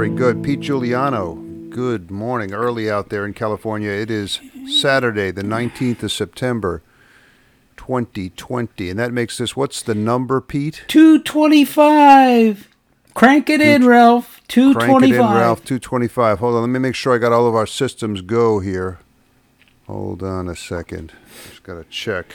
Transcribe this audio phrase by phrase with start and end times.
[0.00, 0.42] Very good.
[0.42, 1.34] Pete Juliano,
[1.68, 2.54] good morning.
[2.54, 3.90] Early out there in California.
[3.90, 6.82] It is Saturday, the 19th of September,
[7.76, 8.88] 2020.
[8.88, 10.84] And that makes this, what's the number, Pete?
[10.88, 12.66] 225.
[13.12, 14.40] Crank it in, Ralph.
[14.48, 14.88] 225.
[14.88, 15.64] Crank it in, Ralph.
[15.66, 16.38] 225.
[16.38, 16.62] Hold on.
[16.62, 19.00] Let me make sure I got all of our systems go here.
[19.86, 21.12] Hold on a second.
[21.50, 22.28] Just got to check.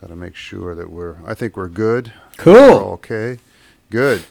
[0.00, 2.12] Got to make sure that we're, I think we're good.
[2.36, 2.54] Cool.
[2.54, 3.38] We're okay.
[3.90, 4.24] Good.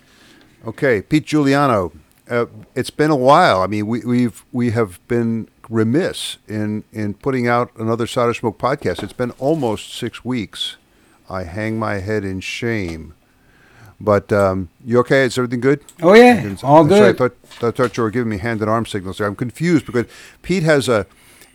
[0.67, 1.01] Okay.
[1.01, 1.93] Pete Juliano.
[2.29, 3.61] Uh, it's been a while.
[3.61, 8.57] I mean, we, we've we have been remiss in in putting out another Solder Smoke
[8.57, 9.03] podcast.
[9.03, 10.77] It's been almost six weeks.
[11.29, 13.13] I hang my head in shame.
[14.01, 15.23] But um, you okay?
[15.25, 15.81] Is everything good?
[16.01, 16.97] Oh yeah, all good.
[16.97, 19.27] Sorry, I thought, I thought you were giving me hand and arm signals there.
[19.27, 20.05] I'm confused because
[20.41, 21.05] Pete has a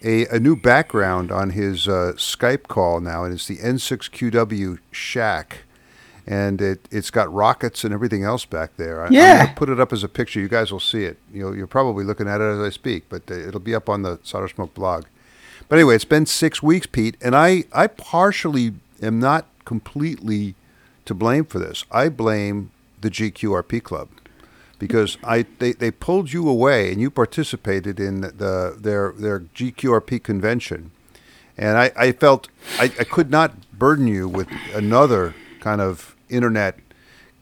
[0.02, 5.63] a, a new background on his uh, Skype call now, and it's the N6QW Shack
[6.26, 9.04] and it it's got rockets and everything else back there.
[9.04, 9.52] I, yeah.
[9.54, 10.40] Put it up as a picture.
[10.40, 11.18] You guys will see it.
[11.32, 13.88] You know, you're probably looking at it as I speak, but uh, it'll be up
[13.88, 15.04] on the Solder Smoke blog.
[15.68, 20.54] But anyway, it's been six weeks, Pete, and I I partially am not completely
[21.04, 21.84] to blame for this.
[21.90, 24.08] I blame the GQRP club
[24.78, 30.22] because I they, they pulled you away and you participated in the their their GQRP
[30.22, 30.90] convention,
[31.56, 36.78] and I, I felt I, I could not burden you with another kind of internet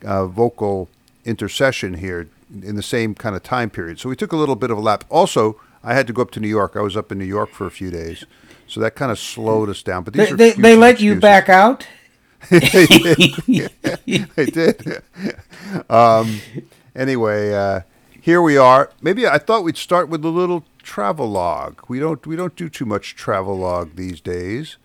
[0.05, 0.89] uh, vocal
[1.25, 2.29] intercession here
[2.63, 3.99] in the same kind of time period.
[3.99, 5.05] So we took a little bit of a lap.
[5.09, 6.77] Also, I had to go up to New York.
[6.77, 8.25] I was up in New York for a few days,
[8.67, 10.05] so that kind of slowed us down.
[10.05, 11.87] But these they, are they, they let you back out.
[12.51, 13.71] they did.
[14.37, 15.03] they did.
[15.89, 16.41] Um,
[16.95, 17.81] anyway, uh,
[18.21, 18.91] here we are.
[19.01, 21.85] Maybe I thought we'd start with a little travel log.
[21.89, 24.77] We don't we don't do too much travel log these days,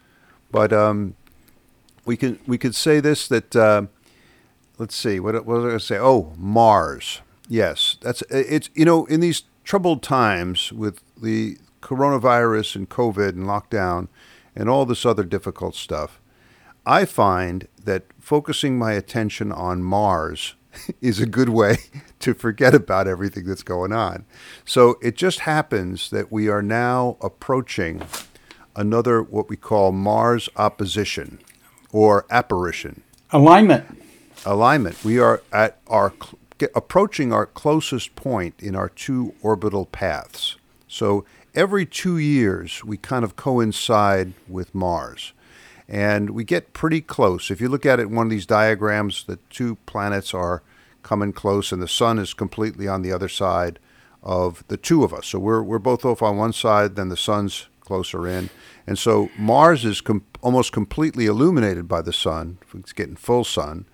[0.51, 1.15] but um,
[2.07, 3.83] we can we could say this that uh,
[4.77, 5.97] let's see what, what was I going to say?
[5.99, 7.21] Oh, Mars.
[7.47, 13.45] Yes, that's it's you know in these troubled times with the coronavirus and COVID and
[13.45, 14.07] lockdown
[14.55, 16.19] and all this other difficult stuff.
[16.85, 20.55] I find that focusing my attention on Mars
[21.01, 21.77] is a good way
[22.19, 24.25] to forget about everything that's going on.
[24.65, 28.01] So it just happens that we are now approaching
[28.75, 31.39] another what we call Mars opposition
[31.91, 33.03] or apparition.
[33.31, 33.85] Alignment.
[34.45, 35.03] Alignment.
[35.03, 36.13] We are at our
[36.73, 40.55] approaching our closest point in our two orbital paths.
[40.87, 45.33] So every two years, we kind of coincide with Mars.
[45.89, 47.49] And we get pretty close.
[47.49, 50.61] If you look at it in one of these diagrams, the two planets are
[51.01, 53.79] coming close, and the sun is completely on the other side
[54.21, 55.27] of the two of us.
[55.27, 58.49] So we're, we're both off on one side, then the sun's closer in.
[58.85, 62.57] And so Mars is com- almost completely illuminated by the sun.
[62.75, 63.85] It's getting full sun.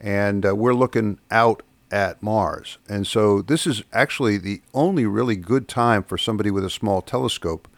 [0.00, 2.78] And uh, we're looking out at Mars.
[2.88, 7.02] And so this is actually the only really good time for somebody with a small
[7.02, 7.68] telescope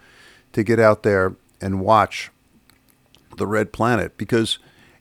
[0.53, 2.31] to get out there and watch
[3.37, 4.59] the red planet because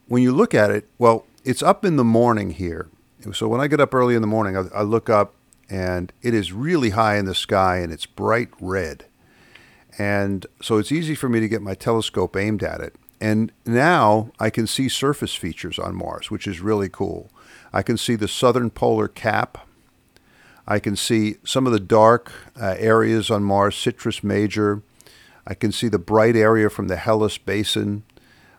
[0.08, 2.88] when you look at it, well, it's up in the morning here.
[3.32, 5.34] So when I get up early in the morning, I, I look up
[5.70, 9.06] and it is really high in the sky and it's bright red.
[9.98, 12.94] And so it's easy for me to get my telescope aimed at it.
[13.20, 17.30] And now I can see surface features on Mars, which is really cool.
[17.72, 19.66] I can see the southern polar cap.
[20.66, 24.82] I can see some of the dark uh, areas on Mars, Syrtis Major.
[25.46, 28.02] I can see the bright area from the Hellas Basin.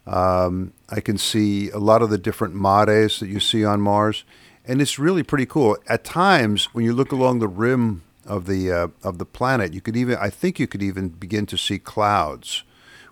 [0.07, 4.23] Um, I can see a lot of the different mares that you see on Mars.
[4.65, 5.77] And it's really pretty cool.
[5.87, 9.81] At times, when you look along the rim of the uh, of the planet, you
[9.81, 12.63] could even I think you could even begin to see clouds,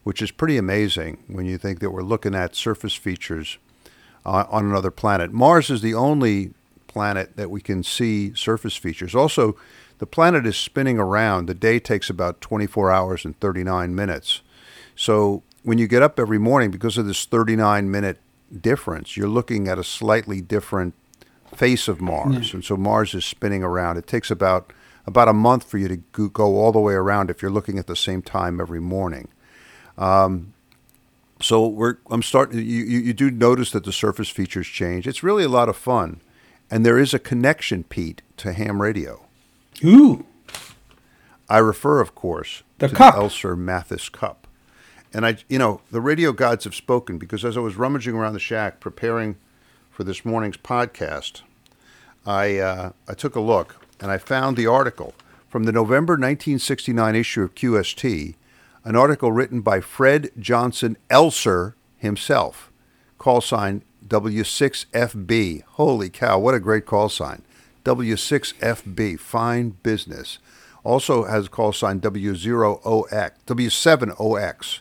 [0.03, 3.57] which is pretty amazing when you think that we're looking at surface features
[4.25, 5.31] uh, on another planet.
[5.31, 6.53] Mars is the only
[6.87, 9.13] planet that we can see surface features.
[9.13, 9.55] Also,
[9.97, 11.47] the planet is spinning around.
[11.47, 14.41] The day takes about 24 hours and 39 minutes.
[14.95, 18.19] So when you get up every morning, because of this 39 minute
[18.61, 20.93] difference, you're looking at a slightly different
[21.53, 22.49] face of Mars.
[22.49, 22.55] Yeah.
[22.55, 23.97] And so Mars is spinning around.
[23.97, 24.71] It takes about
[25.07, 27.87] about a month for you to go all the way around if you're looking at
[27.87, 29.27] the same time every morning.
[29.97, 30.53] Um,
[31.41, 32.59] so we're I'm starting.
[32.59, 35.05] You, you, do notice that the surface features change.
[35.07, 36.21] It's really a lot of fun,
[36.71, 39.25] and there is a connection, Pete, to ham radio.
[39.83, 40.25] Ooh.
[41.47, 43.15] I refer, of course, the to cup.
[43.15, 44.47] the Elser Mathes Cup,
[45.13, 48.33] and I, you know, the radio gods have spoken because as I was rummaging around
[48.33, 49.35] the shack preparing
[49.91, 51.41] for this morning's podcast,
[52.25, 55.15] I uh, I took a look and I found the article
[55.49, 58.35] from the November 1969 issue of QST,
[58.83, 62.71] an article written by Fred Johnson Elser himself,
[63.17, 65.63] call sign W6FB.
[65.63, 67.41] Holy cow, what a great call sign.
[67.83, 70.37] W6FB, fine business.
[70.83, 74.79] Also has call sign W0OX, W7OX.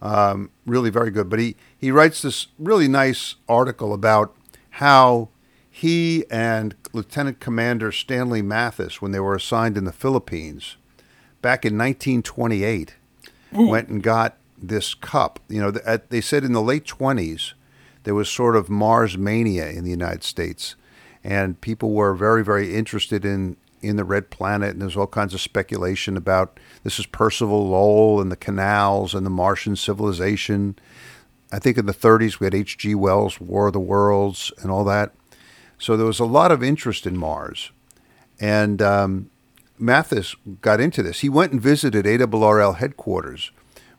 [0.00, 1.28] Um, really very good.
[1.28, 4.34] But he, he writes this really nice article about
[4.70, 5.28] how
[5.70, 10.76] he and Lieutenant Commander Stanley Mathes, when they were assigned in the Philippines
[11.42, 12.94] back in 1928,
[13.68, 15.40] went and got this cup.
[15.48, 17.52] You know, at, they said in the late 20s,
[18.04, 20.74] there was sort of Mars mania in the United States,
[21.22, 25.32] and people were very, very interested in in the red planet, and there's all kinds
[25.32, 30.76] of speculation about this is Percival Lowell and the canals and the Martian civilization.
[31.50, 32.94] I think in the 30s we had H.G.
[32.94, 35.12] Wells' War of the Worlds and all that.
[35.80, 37.72] So there was a lot of interest in Mars,
[38.38, 39.30] and um,
[39.78, 41.20] Mathes got into this.
[41.20, 43.50] He went and visited ARRL headquarters,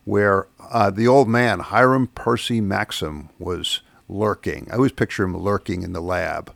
[0.05, 4.67] where uh, the old man Hiram Percy Maxim was lurking.
[4.71, 6.53] I always picture him lurking in the lab.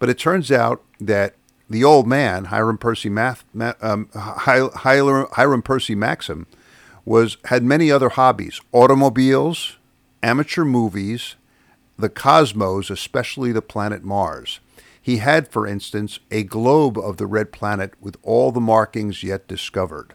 [0.00, 1.36] But it turns out that
[1.68, 3.44] the old man, Hiram Percy, Math,
[3.80, 6.48] um, Hiram Percy Maxim,
[7.04, 9.76] was had many other hobbies: automobiles,
[10.24, 11.36] amateur movies,
[12.00, 14.60] the cosmos, especially the planet Mars.
[15.00, 19.48] He had, for instance, a globe of the red planet with all the markings yet
[19.48, 20.14] discovered.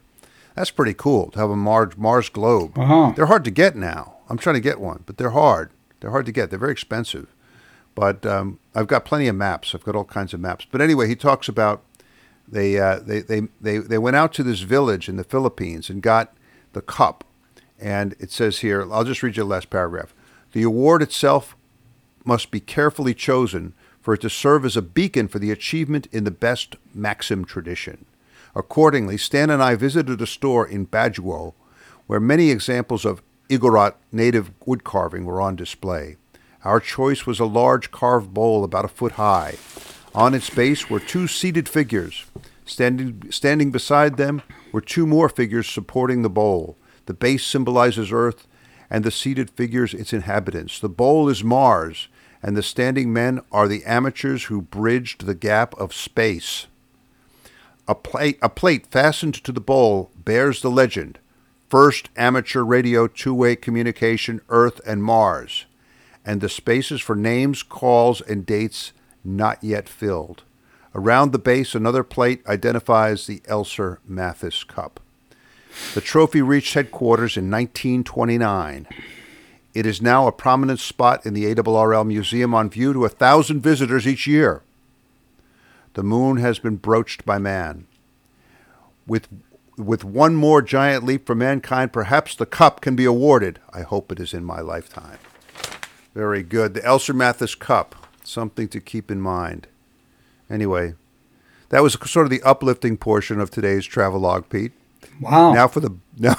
[0.55, 2.77] That's pretty cool to have a Mars, Mars globe.
[2.77, 3.13] Uh-huh.
[3.15, 4.15] They're hard to get now.
[4.29, 5.71] I'm trying to get one, but they're hard.
[5.99, 6.49] They're hard to get.
[6.49, 7.33] They're very expensive.
[7.93, 9.73] But um, I've got plenty of maps.
[9.73, 10.65] I've got all kinds of maps.
[10.69, 11.83] But anyway, he talks about
[12.47, 16.01] they, uh, they, they, they, they went out to this village in the Philippines and
[16.01, 16.35] got
[16.73, 17.23] the cup.
[17.79, 20.13] And it says here, I'll just read you the last paragraph.
[20.51, 21.55] The award itself
[22.25, 26.23] must be carefully chosen for it to serve as a beacon for the achievement in
[26.23, 28.05] the best Maxim tradition.
[28.55, 31.53] Accordingly, Stan and I visited a store in Baguio
[32.07, 36.17] where many examples of Igorot native wood carving were on display.
[36.63, 39.55] Our choice was a large carved bowl about a foot high.
[40.15, 42.25] On its base were two seated figures.
[42.65, 44.41] Standing, standing beside them
[44.71, 46.77] were two more figures supporting the bowl.
[47.05, 48.47] The base symbolizes Earth,
[48.89, 50.79] and the seated figures its inhabitants.
[50.79, 52.07] The bowl is Mars,
[52.45, 56.67] and the standing men are the amateurs who bridged the gap of space.
[57.87, 61.17] A plate, a plate fastened to the bowl bears the legend
[61.69, 65.65] First Amateur Radio Two Way Communication Earth and Mars,
[66.23, 68.93] and the spaces for names, calls, and dates
[69.23, 70.43] not yet filled.
[70.93, 74.99] Around the base, another plate identifies the Elser Mathes Cup.
[75.95, 78.87] The trophy reached headquarters in 1929.
[79.75, 83.59] It is now a prominent spot in the ARRL Museum on view to a thousand
[83.59, 84.63] visitors each year.
[85.95, 87.85] The moon has been broached by man.
[89.05, 89.27] With,
[89.77, 93.59] with one more giant leap for mankind, perhaps the cup can be awarded.
[93.73, 95.19] I hope it is in my lifetime.
[96.13, 96.73] Very good.
[96.73, 99.67] The Elser Mathes Cup, something to keep in mind.
[100.49, 100.93] Anyway,
[101.67, 104.71] that was sort of the uplifting portion of today's travelogue, Pete.
[105.19, 105.51] Wow.
[105.53, 106.35] Now for the now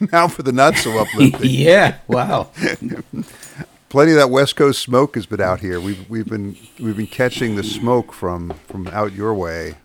[0.12, 1.40] now for the not so uplifting.
[1.50, 1.96] yeah.
[2.08, 2.50] Wow.
[3.88, 5.80] Plenty of that West Coast smoke has been out here.
[5.80, 9.76] We've we've been we've been catching the smoke from from out your way.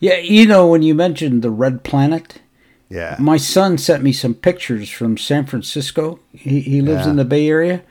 [0.00, 2.40] Yeah, you know when you mentioned the red planet.
[2.88, 3.16] Yeah.
[3.18, 6.20] My son sent me some pictures from San Francisco.
[6.32, 7.10] He, he lives Yeah.
[7.10, 7.82] in the Bay Area.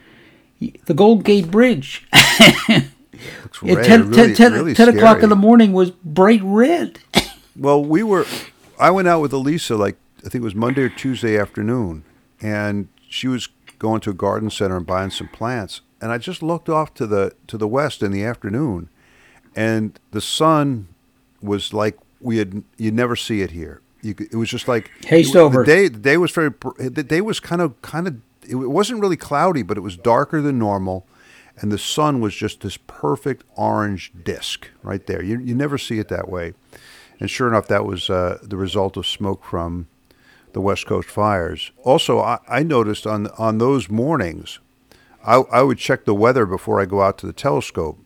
[0.86, 2.08] The Gold Gate Bridge.
[2.68, 6.98] Looks At red, 10, really, 10 really 10 o'clock in the morning was bright red.
[7.56, 8.26] Well, we were.
[8.80, 9.98] I went out with Elisa like
[10.28, 12.04] I think it was Monday or Tuesday afternoon,
[12.42, 13.48] and she was
[13.80, 15.80] going to a garden center and buying some plants.
[16.02, 18.90] And I just looked off to the to the west in the afternoon,
[19.56, 20.90] and the sun
[21.42, 22.62] was like we had.
[22.76, 23.80] You'd never see it here.
[24.02, 25.64] You it was just like Haste it, over.
[25.64, 26.52] The day the day was very.
[26.78, 28.18] The day was kind of kind of.
[28.46, 31.08] It wasn't really cloudy, but it was darker than normal.
[31.60, 35.24] And the sun was just this perfect orange disc right there.
[35.24, 36.54] You, you never see it that way.
[37.18, 39.88] And sure enough, that was uh, the result of smoke from
[40.58, 41.72] the West Coast fires.
[41.84, 44.58] Also, I, I noticed on on those mornings,
[45.24, 48.00] I, I would check the weather before I go out to the telescope,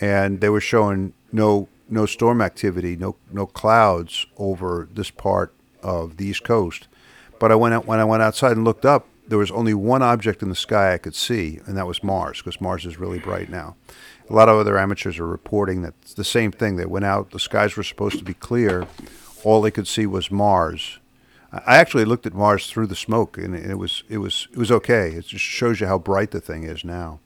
[0.00, 6.16] and they were showing no no storm activity, no no clouds over this part of
[6.16, 6.88] the East Coast.
[7.38, 9.06] But I went out when I went outside and looked up.
[9.26, 12.38] There was only one object in the sky I could see, and that was Mars,
[12.38, 13.76] because Mars is really bright now.
[14.30, 16.76] A lot of other amateurs are reporting that the same thing.
[16.76, 18.86] They went out, the skies were supposed to be clear.
[19.44, 20.98] All they could see was Mars.
[21.50, 24.70] I actually looked at Mars through the smoke, and it was it was it was
[24.70, 25.12] okay.
[25.12, 27.20] It just shows you how bright the thing is now.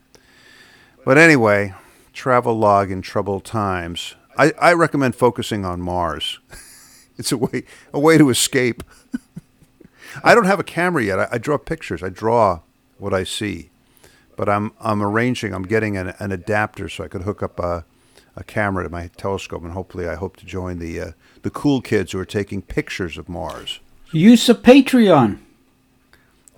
[1.05, 1.75] But anyway,
[2.13, 4.15] travel log in troubled times.
[4.39, 6.39] I, I recommend focusing on Mars.
[7.19, 8.85] it's a way a way to escape.
[10.25, 11.19] I don't have a camera yet.
[11.19, 12.03] I, I draw pictures.
[12.03, 12.61] I draw
[12.99, 13.71] what I see,
[14.37, 15.53] but I'm I'm arranging.
[15.53, 17.85] I'm getting an, an adapter so I could hook up a
[18.37, 21.13] a camera to my telescope, and hopefully, I hope to join the uh,
[21.43, 23.81] the cool kids who are taking pictures of Mars.
[24.13, 25.39] Use of Patreon.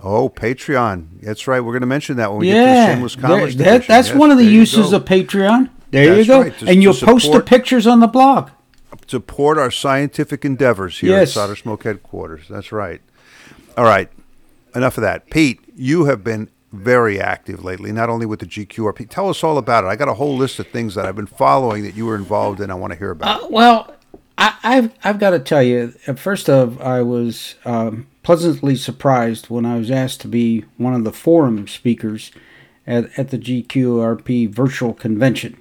[0.02, 1.06] Oh, Patreon.
[1.22, 1.60] That's right.
[1.60, 3.86] We're going to mention that when we yeah, get to the Shameless Commerce there- that-
[3.88, 5.70] that's Yes, one of the uses of Patreon.
[5.90, 8.50] There That's you go, right, to- and you'll post the pictures on the blog.
[9.06, 11.28] support our scientific endeavors here Yes.
[11.30, 12.42] at Solder Smoke headquarters.
[12.48, 13.00] That's right.
[13.76, 14.08] All right.
[14.74, 15.28] Enough of that.
[15.30, 19.04] Pete, you have been very active lately, not only with the GQRP.
[19.08, 19.88] Tell us all about it.
[19.88, 22.60] I got a whole list of things that I've been following that you were involved
[22.60, 22.70] in.
[22.70, 23.42] I want to hear about.
[23.44, 23.94] Uh, well,
[24.36, 25.94] I, I've I've got to tell you.
[26.06, 30.94] uh, First of, I was um, pleasantly surprised when I was asked to be one
[30.94, 32.32] of the forum speakers
[32.86, 35.56] at, at the GQRP virtual convention,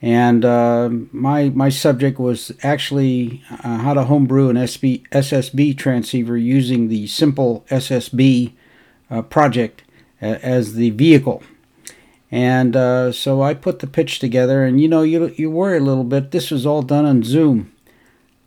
[0.00, 6.36] and uh, my my subject was actually uh, how to homebrew an SB, SSB transceiver
[6.36, 8.52] using the simple SSB
[9.10, 9.82] uh, project
[10.20, 11.42] as the vehicle.
[12.30, 15.82] And uh, so I put the pitch together, and you know, you you worry a
[15.82, 16.30] little bit.
[16.30, 17.71] This was all done on Zoom.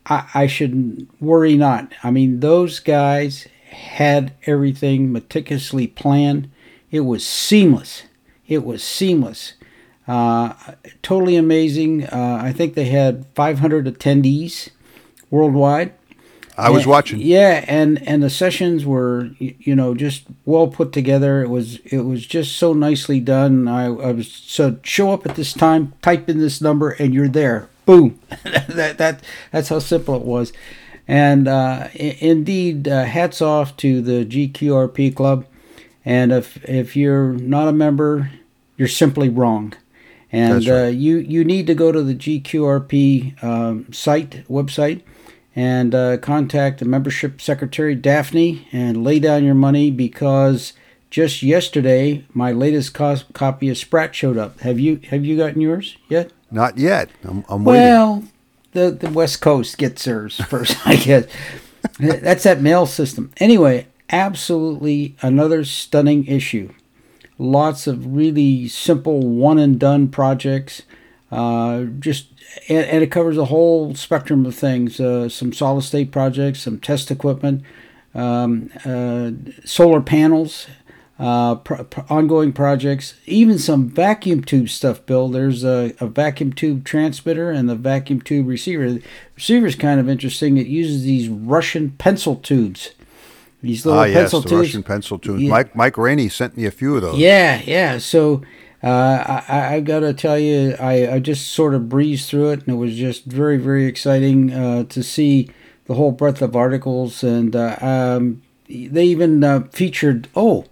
[0.05, 1.91] I, I should worry not.
[2.03, 6.49] I mean, those guys had everything meticulously planned.
[6.91, 8.03] It was seamless.
[8.47, 9.53] It was seamless.
[10.07, 10.53] Uh,
[11.01, 12.05] totally amazing.
[12.05, 14.69] Uh, I think they had 500 attendees
[15.31, 15.93] worldwide.
[16.57, 17.19] I was Yeah, watching.
[17.19, 21.41] Yeah, and and the sessions were you know just well put together.
[21.43, 23.67] It was it was just so nicely done.
[23.67, 27.27] I, I was so show up at this time, type in this number, and you're
[27.27, 27.67] there.
[27.85, 28.19] Boom.
[28.43, 30.53] that that that's how simple it was.
[31.07, 35.45] And uh, i- indeed, uh, hats off to the GQRP club.
[36.03, 38.31] And if if you're not a member,
[38.77, 39.73] you're simply wrong.
[40.31, 40.85] And right.
[40.85, 45.01] uh, you you need to go to the GQRP um, site website
[45.55, 50.73] and uh, contact the membership secretary Daphne and lay down your money because
[51.09, 54.59] just yesterday my latest cos- copy of Sprat showed up.
[54.61, 56.31] Have you have you gotten yours yet?
[56.51, 57.09] Not yet.
[57.23, 57.83] I'm, I'm waiting.
[57.83, 58.23] Well,
[58.71, 61.25] the the West Coast gets theirs first, I guess.
[61.99, 63.31] That's that mail system.
[63.37, 66.73] Anyway, absolutely another stunning issue.
[67.37, 70.83] Lots of really simple one and done projects.
[71.31, 72.27] Uh, just
[72.69, 74.99] and, and it covers a whole spectrum of things.
[74.99, 77.63] Uh, some solid state projects, some test equipment,
[78.13, 79.31] um, uh,
[79.65, 80.67] solar panels,
[81.17, 85.05] uh, pro- pro- ongoing projects, even some vacuum tube stuff.
[85.05, 88.91] Bill, there's a, a vacuum tube transmitter and the vacuum tube receiver.
[88.91, 89.01] The
[89.35, 90.57] receiver is kind of interesting.
[90.57, 92.91] It uses these Russian pencil tubes.
[93.61, 94.61] These little Ah, yes, pencil the tubes.
[94.67, 95.41] Russian pencil tubes.
[95.41, 95.49] Yeah.
[95.49, 97.17] Mike Mike Rainey sent me a few of those.
[97.17, 97.97] Yeah, yeah.
[97.97, 98.43] So
[98.83, 102.59] uh, I, I I gotta tell you, I, I just sort of breezed through it,
[102.59, 105.49] and it was just very, very exciting uh, to see
[105.85, 110.65] the whole breadth of articles, and uh, um, they even uh, featured oh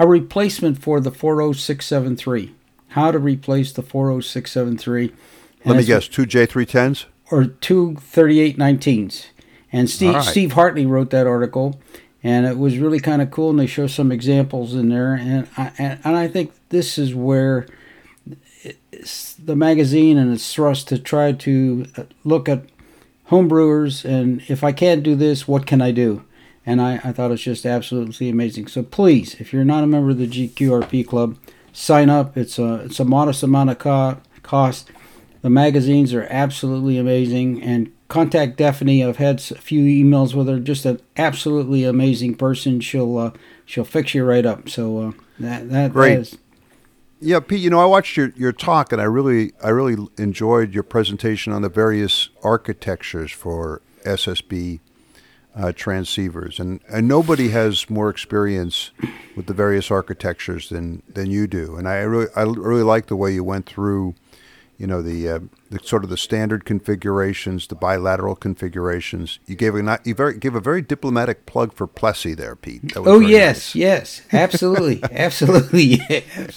[0.00, 2.52] a replacement for the 40673.
[2.88, 5.12] How to replace the 40673.
[5.64, 7.04] Let me guess, two J310s?
[7.30, 9.26] or two 3819s.
[9.72, 10.24] And Steve, right.
[10.24, 11.80] Steve Hartley wrote that article,
[12.22, 13.50] and it was really kind of cool.
[13.50, 17.14] And they show some examples in there, and I, and, and I think this is
[17.14, 17.66] where
[19.38, 22.64] the magazine and its thrust to try to uh, look at
[23.30, 26.24] homebrewers and if I can't do this, what can I do?
[26.66, 28.66] And I, I thought it's just absolutely amazing.
[28.66, 31.36] So please, if you're not a member of the GQRP club,
[31.72, 32.36] sign up.
[32.36, 34.90] It's a it's a modest amount of co- cost.
[35.42, 37.62] The magazines are absolutely amazing.
[37.62, 39.02] And contact Daphne.
[39.02, 40.58] I've had a few emails with her.
[40.58, 42.80] Just an absolutely amazing person.
[42.80, 43.30] She'll uh,
[43.64, 44.68] she'll fix you right up.
[44.68, 46.14] So uh, that that Great.
[46.16, 46.38] that is
[47.20, 47.60] Yeah, Pete.
[47.60, 51.54] You know, I watched your, your talk, and I really I really enjoyed your presentation
[51.54, 54.80] on the various architectures for SSB
[55.56, 58.90] uh, transceivers, and and nobody has more experience
[59.36, 61.76] with the various architectures than than you do.
[61.76, 64.14] And I really I really like the way you went through,
[64.78, 65.38] you know, the uh,
[65.70, 69.38] the sort of the standard configurations, the bilateral configurations.
[69.46, 72.94] You gave a not, you very gave a very diplomatic plug for Plessey there, Pete.
[72.94, 73.74] That was Oh yes, nice.
[73.74, 76.00] yes, absolutely, absolutely,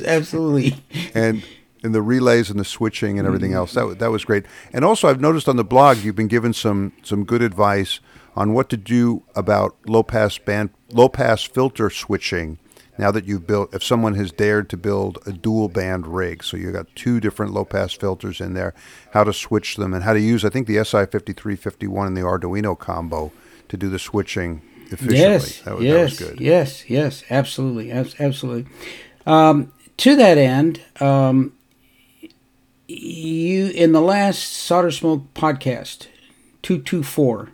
[0.06, 0.76] absolutely.
[1.14, 1.44] and
[1.84, 3.74] and the relays and the switching and everything else.
[3.74, 4.46] That that was great.
[4.72, 8.00] And also, I've noticed on the blog you've been given some some good advice
[8.36, 12.58] on what to do about low pass band low pass filter switching.
[12.96, 16.58] Now that you've built, if someone has dared to build a dual band rig, so
[16.58, 18.76] you've got two different low pass filters in there,
[19.14, 21.88] how to switch them and how to use, I think the SI fifty three fifty
[21.88, 23.32] one and the Arduino combo
[23.70, 24.62] to do the switching
[24.92, 25.18] efficiently.
[25.18, 26.42] Yes, that, was, yes, that was good.
[26.42, 28.72] yes, yes, absolutely, absolutely.
[29.26, 31.54] Um, to that end, um,
[32.88, 36.08] you in the last Solder Smoke podcast,
[36.62, 37.50] two two four,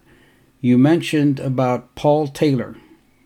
[0.61, 2.75] you mentioned about Paul Taylor,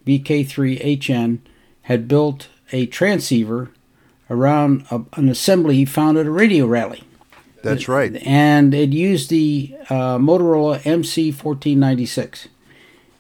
[0.06, 1.40] VK3HN,
[1.84, 3.72] had built a transceiver
[4.30, 7.04] around a, an assembly he found at a radio rally.
[7.64, 8.16] That's right.
[8.26, 12.48] And it used the uh, Motorola MC1496.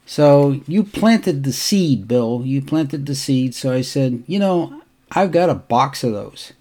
[0.05, 2.41] So you planted the seed, Bill.
[2.43, 3.55] You planted the seed.
[3.55, 6.51] So I said, you know, I've got a box of those.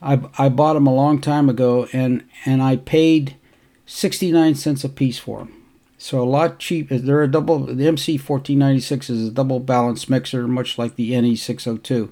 [0.00, 3.36] I, I bought them a long time ago, and and I paid
[3.84, 5.57] sixty nine cents a piece for them.
[6.00, 6.88] So a lot cheap.
[6.90, 7.58] They're a double.
[7.66, 11.64] The MC fourteen ninety six is a double balance mixer, much like the NE six
[11.64, 12.10] hundred two.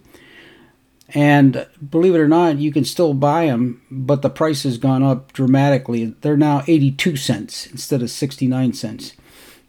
[1.10, 5.04] And believe it or not, you can still buy them, but the price has gone
[5.04, 6.16] up dramatically.
[6.20, 9.12] They're now eighty two cents instead of sixty nine cents.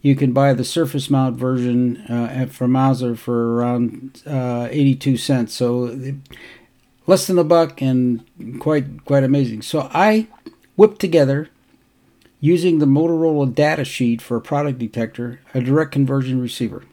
[0.02, 5.16] You can buy the surface mount version uh, from Mouser for around uh, eighty two
[5.16, 5.54] cents.
[5.54, 5.96] So
[7.06, 8.24] less than a buck and
[8.58, 9.62] quite quite amazing.
[9.62, 10.26] So I
[10.74, 11.50] whipped together
[12.40, 16.84] using the Motorola data sheet for a product detector, a direct conversion receiver.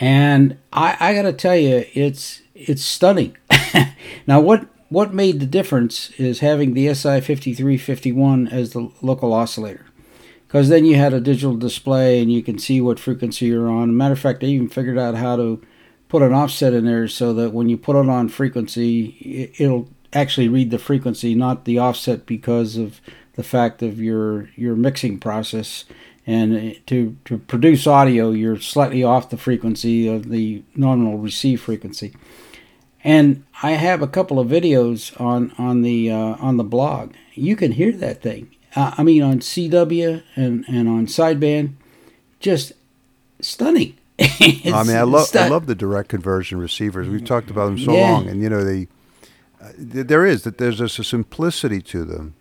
[0.00, 3.36] And I, I got to tell you, it's it's stunning.
[4.26, 9.86] now, what what made the difference is having the SI 5351 as the local oscillator.
[10.46, 13.96] Because then you had a digital display and you can see what frequency you're on.
[13.96, 15.62] matter of fact, I even figured out how to
[16.10, 20.48] put an offset in there so that when you put it on frequency, it'll actually
[20.48, 23.00] read the frequency, not the offset because of
[23.34, 25.84] the fact of your your mixing process.
[26.26, 32.14] And to to produce audio you're slightly off the frequency of the nominal receive frequency.
[33.04, 37.14] And I have a couple of videos on on the uh, on the blog.
[37.34, 38.50] You can hear that thing.
[38.76, 41.74] Uh, I mean on CW and and on sideband.
[42.38, 42.72] Just
[43.40, 43.98] stunning.
[44.20, 47.08] I mean I love stu- I love the direct conversion receivers.
[47.08, 48.12] We've talked about them so yeah.
[48.12, 48.86] long and you know they
[49.60, 52.34] uh, there is that there's just a simplicity to them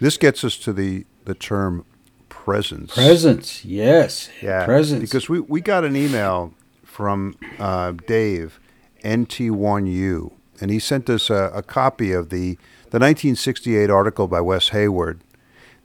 [0.00, 1.84] this gets us to the, the term
[2.28, 2.94] presence.
[2.94, 4.30] Presence, yes.
[4.40, 4.64] Yeah.
[4.64, 5.00] Presence.
[5.00, 8.58] Because we, we got an email from uh, Dave,
[9.04, 12.54] NT1U, and he sent us a, a copy of the,
[12.90, 15.20] the 1968 article by Wes Hayward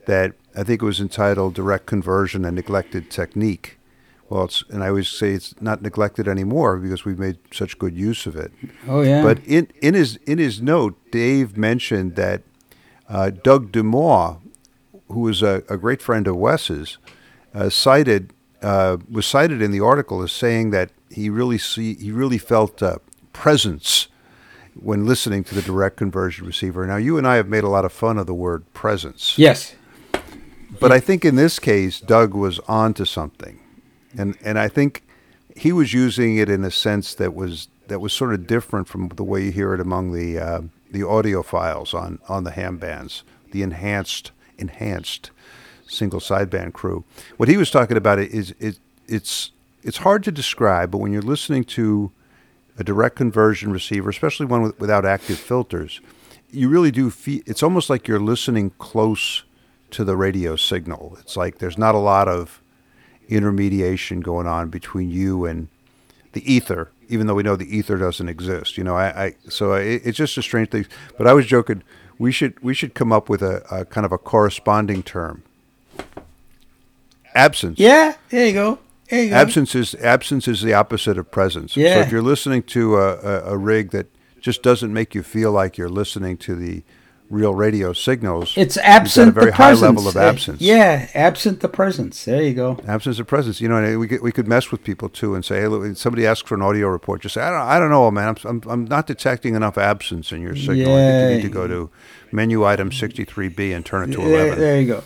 [0.05, 3.77] that I think it was entitled Direct Conversion and Neglected Technique.
[4.29, 7.95] Well, it's, and I always say it's not neglected anymore because we've made such good
[7.95, 8.51] use of it.
[8.87, 9.21] Oh yeah.
[9.21, 12.41] But in, in his in his note, Dave mentioned that
[13.13, 14.41] uh, Doug DeMaw,
[15.09, 16.97] who was a, a, great friend of Wes's,
[17.53, 22.11] uh, cited uh, was cited in the article as saying that he really see he
[22.11, 22.97] really felt uh,
[23.31, 24.07] presence
[24.73, 26.87] when listening to the direct conversion receiver.
[26.87, 29.37] Now, you and I have made a lot of fun of the word presence.
[29.37, 29.75] Yes.
[30.79, 33.59] But I think in this case, Doug was onto something,
[34.17, 35.03] and and I think
[35.55, 39.09] he was using it in a sense that was that was sort of different from
[39.09, 40.61] the way you hear it among the uh,
[40.93, 45.31] the audiophiles on, on the ham bands, the enhanced enhanced
[45.87, 47.03] single sideband crew.
[47.37, 48.77] What he was talking about is it,
[49.07, 49.51] it's
[49.81, 52.11] it's hard to describe, but when you're listening to
[52.77, 55.99] a direct conversion receiver, especially one with, without active filters,
[56.51, 59.43] you really do feel it's almost like you're listening close
[59.91, 61.17] to the radio signal.
[61.19, 62.61] It's like there's not a lot of
[63.27, 65.67] intermediation going on between you and
[66.33, 68.77] the ether even though we know the ether doesn't exist.
[68.77, 70.85] You know, I, I so I, it's just a strange thing.
[71.17, 71.83] But I was joking.
[72.17, 75.43] We should we should come up with a, a kind of a corresponding term.
[77.35, 77.79] Absence.
[77.79, 78.79] Yeah, there you go.
[79.09, 79.35] There you go.
[79.35, 81.75] Absence is absence is the opposite of presence.
[81.75, 81.95] Yeah.
[81.95, 84.07] So if you're listening to a, a, a rig that
[84.39, 86.83] just doesn't make you feel like you're listening to the
[87.33, 88.53] real radio signals.
[88.55, 89.81] It's absent a very the high presence.
[89.81, 90.61] level of absence.
[90.61, 92.23] Yeah, absent the presence.
[92.23, 92.79] There you go.
[92.87, 93.59] Absence of presence.
[93.59, 96.27] You know, we could, we could mess with people too and say, hey, look, somebody
[96.27, 98.29] asks for an audio report, just say, I don't, I don't know, man.
[98.29, 100.77] I'm, I'm, I'm not detecting enough absence in your signal.
[100.77, 100.85] Yeah.
[100.85, 101.89] I think you need to go to
[102.31, 104.31] menu item 63B and turn it to 11.
[104.31, 105.03] There, there you go.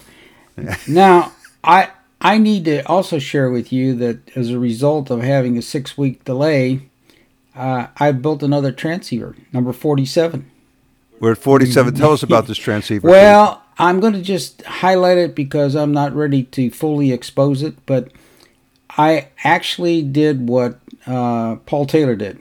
[0.88, 1.32] now,
[1.64, 5.62] I I need to also share with you that as a result of having a
[5.62, 6.90] six week delay,
[7.56, 10.50] uh, I built another transceiver, number 47.
[11.20, 11.96] We're at 47.
[11.96, 13.08] Tell us about this transceiver.
[13.08, 17.86] Well, I'm going to just highlight it because I'm not ready to fully expose it,
[17.86, 18.12] but
[18.92, 22.40] I actually did what uh, Paul Taylor did.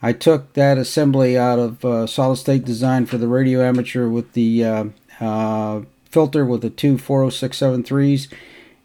[0.00, 4.32] I took that assembly out of uh, solid state design for the radio amateur with
[4.32, 4.84] the uh,
[5.20, 8.32] uh filter with the two 40673s,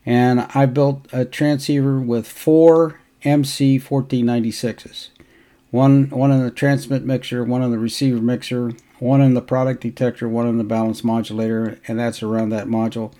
[0.06, 5.10] and I built a transceiver with four MC 1496s
[5.74, 9.82] one one in the transmit mixer, one in the receiver mixer, one in the product
[9.82, 13.14] detector, one in the balance modulator, and that's around that module.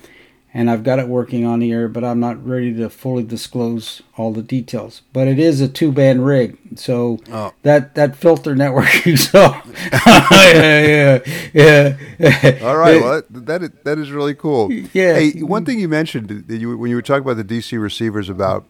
[0.56, 4.04] And I've got it working on the air, but I'm not ready to fully disclose
[4.18, 5.02] all the details.
[5.12, 7.54] But it is a two-band rig, so oh.
[7.64, 9.18] that that filter networking.
[9.32, 9.40] So
[10.06, 11.20] yeah,
[11.54, 12.60] yeah, yeah.
[12.62, 14.72] All right, well that is, that is really cool.
[14.72, 15.16] Yeah.
[15.16, 18.68] Hey, one thing you mentioned you, when you were talking about the DC receivers about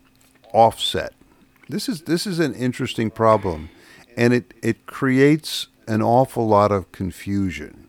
[0.54, 1.14] offset.
[1.68, 3.70] This is this is an interesting problem,
[4.16, 7.88] and it it creates an awful lot of confusion.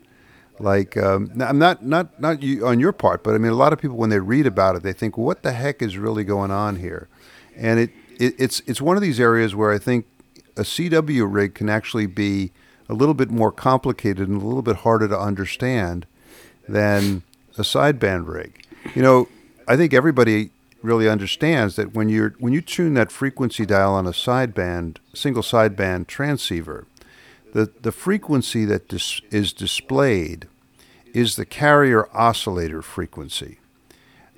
[0.58, 3.72] Like um, I'm not not not you, on your part, but I mean a lot
[3.72, 6.52] of people when they read about it, they think, "What the heck is really going
[6.52, 7.08] on here?"
[7.56, 10.06] And it, it it's it's one of these areas where I think
[10.56, 12.52] a CW rig can actually be
[12.88, 16.06] a little bit more complicated and a little bit harder to understand
[16.68, 17.22] than
[17.58, 18.64] a sideband rig.
[18.94, 19.28] You know,
[19.66, 20.50] I think everybody
[20.82, 25.42] really understands that when you're when you tune that frequency dial on a sideband single
[25.42, 26.86] sideband transceiver,
[27.54, 30.48] the the frequency that dis, is displayed
[31.14, 33.58] is the carrier oscillator frequency.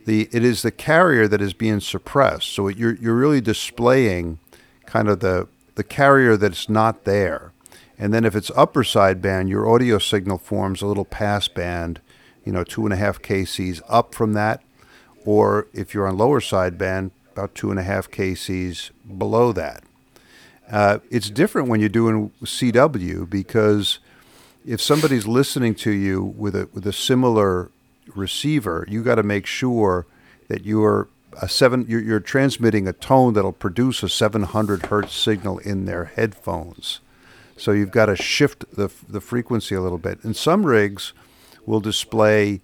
[0.04, 2.48] The it is the carrier that is being suppressed.
[2.48, 4.38] So it, you're you're really displaying
[4.84, 7.52] kind of the the carrier that's not there.
[7.98, 12.00] And then if it's upper sideband, your audio signal forms a little pass band,
[12.44, 14.62] you know, two and a half kcs up from that,
[15.24, 19.85] or if you're on lower sideband, about two and a half kcs below that.
[20.70, 23.98] Uh, it's different when you're doing CW because
[24.66, 27.70] if somebody's listening to you with a with a similar
[28.14, 30.06] receiver, you got to make sure
[30.48, 31.08] that you're
[31.40, 36.06] a seven you're, you're transmitting a tone that'll produce a 700 hertz signal in their
[36.06, 37.00] headphones.
[37.56, 40.22] So you've got to shift the the frequency a little bit.
[40.24, 41.12] And some rigs
[41.64, 42.60] will display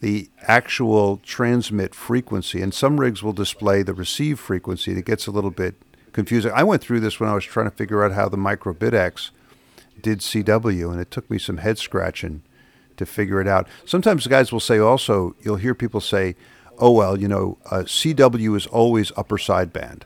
[0.00, 4.92] the actual transmit frequency, and some rigs will display the receive frequency.
[4.92, 5.76] It gets a little bit
[6.14, 6.52] confusing.
[6.54, 9.30] I went through this when I was trying to figure out how the MicroBitX
[10.00, 12.42] did CW, and it took me some head scratching
[12.96, 13.68] to figure it out.
[13.84, 16.36] Sometimes guys will say also, you'll hear people say,
[16.78, 20.02] oh, well, you know, uh, CW is always upper sideband.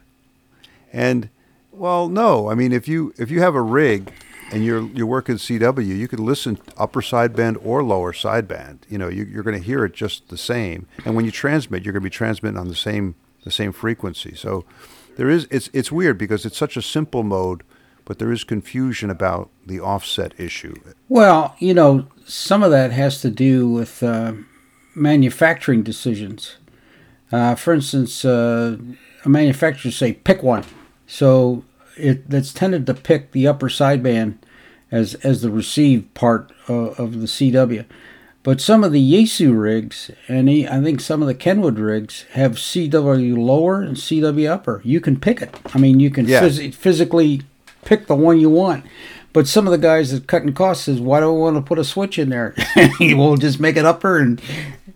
[0.92, 1.28] And,
[1.70, 2.50] well, no.
[2.50, 4.12] I mean, if you if you have a rig
[4.50, 8.78] and you're you're working CW, you can listen upper sideband or lower sideband.
[8.88, 10.86] You know, you, you're going to hear it just the same.
[11.04, 14.34] And when you transmit, you're going to be transmitting on the same the same frequency.
[14.34, 14.64] So
[15.18, 17.64] there is it's it's weird because it's such a simple mode,
[18.04, 20.76] but there is confusion about the offset issue.
[21.08, 24.34] Well, you know, some of that has to do with uh,
[24.94, 26.56] manufacturing decisions.
[27.32, 28.76] Uh, for instance, uh,
[29.24, 30.64] a manufacturer say pick one,
[31.08, 31.64] so
[31.96, 34.38] it that's tended to pick the upper sideband
[34.92, 37.84] as as the receive part of, of the CW.
[38.48, 42.24] But some of the Yaesu rigs, and he, I think some of the Kenwood rigs,
[42.32, 44.80] have CW lower and CW upper.
[44.86, 45.54] You can pick it.
[45.74, 46.40] I mean, you can Yeah.
[46.40, 47.42] phys- physically
[47.84, 48.84] pick the one you want.
[49.34, 51.78] But some of the guys that cutting costs says, why do I want to put
[51.78, 52.54] a switch in there?
[53.00, 54.40] we'll just make it upper, and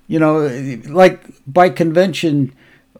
[0.08, 0.46] you know,
[0.86, 2.54] like by convention,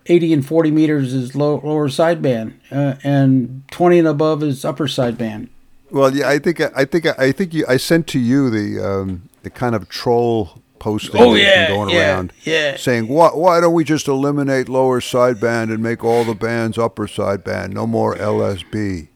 [0.05, 4.87] 80 and 40 meters is low, lower sideband, uh, and 20 and above is upper
[4.87, 5.49] sideband.
[5.91, 9.31] Well, yeah, I think I think I think you, I sent to you the um,
[9.43, 12.77] the kind of troll posting Oh, yeah, going yeah, around, yeah.
[12.77, 17.07] saying why why don't we just eliminate lower sideband and make all the bands upper
[17.07, 19.09] sideband, no more LSB.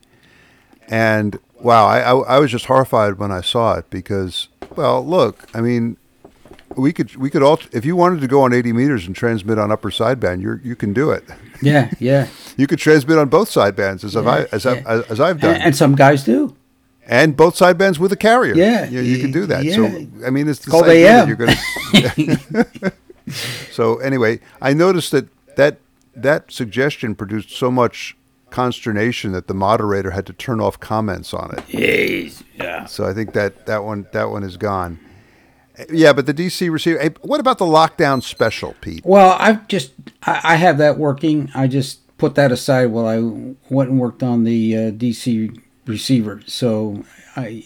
[0.88, 5.48] And wow, I, I I was just horrified when I saw it because well, look,
[5.54, 5.96] I mean.
[6.74, 9.58] We could we could all if you wanted to go on 80 meters and transmit
[9.58, 11.24] on upper sideband, you you can do it.
[11.62, 12.28] Yeah, yeah.
[12.58, 15.54] You could transmit on both sidebands as I've I, Yeah, as, I've, as I've done
[15.54, 16.54] And, and some guys do.
[17.06, 18.54] And both sidebands with a carrier.
[18.54, 19.64] Yeah, you, you can do that.
[19.64, 19.76] yeah.
[19.76, 19.84] So
[20.26, 21.28] I mean, it's, called idea that AM.
[21.28, 22.92] You're gonna,
[23.70, 25.78] so anyway, I noticed that that
[26.14, 28.16] that suggestion produced so much
[28.50, 32.42] consternation that the moderator had to turn off comments on it.
[32.58, 32.86] Yeah.
[32.86, 34.98] So I think that that one that one is gone.
[35.90, 36.98] Yeah, but the DC receiver.
[36.98, 39.04] Hey, what about the lockdown special, Pete?
[39.04, 39.92] Well, I've just
[40.22, 41.50] I, I have that working.
[41.54, 43.18] I just put that aside while I
[43.68, 46.40] went and worked on the uh, DC receiver.
[46.46, 47.04] So
[47.36, 47.64] I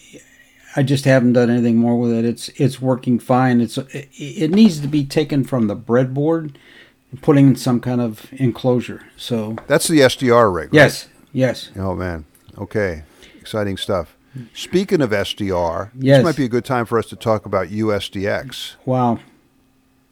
[0.75, 2.25] I just haven't done anything more with it.
[2.25, 3.61] It's it's working fine.
[3.61, 6.55] It's it, it needs to be taken from the breadboard
[7.11, 9.05] and putting in some kind of enclosure.
[9.17, 10.65] So That's the SDR rig.
[10.67, 10.73] right?
[10.73, 11.69] yes, yes.
[11.75, 12.25] Oh man.
[12.57, 13.03] Okay.
[13.39, 14.15] Exciting stuff.
[14.53, 16.19] Speaking of SDR, Yes.
[16.19, 18.75] this might be a good time for us to talk about USDX.
[18.85, 19.19] Wow.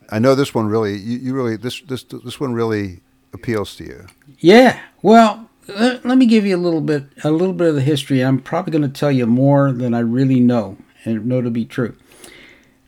[0.09, 0.97] I know this one really.
[0.97, 2.99] You, you really this this this one really
[3.33, 4.07] appeals to you.
[4.39, 4.79] Yeah.
[5.01, 8.23] Well, let, let me give you a little bit a little bit of the history.
[8.23, 11.65] I'm probably going to tell you more than I really know and know to be
[11.65, 11.95] true.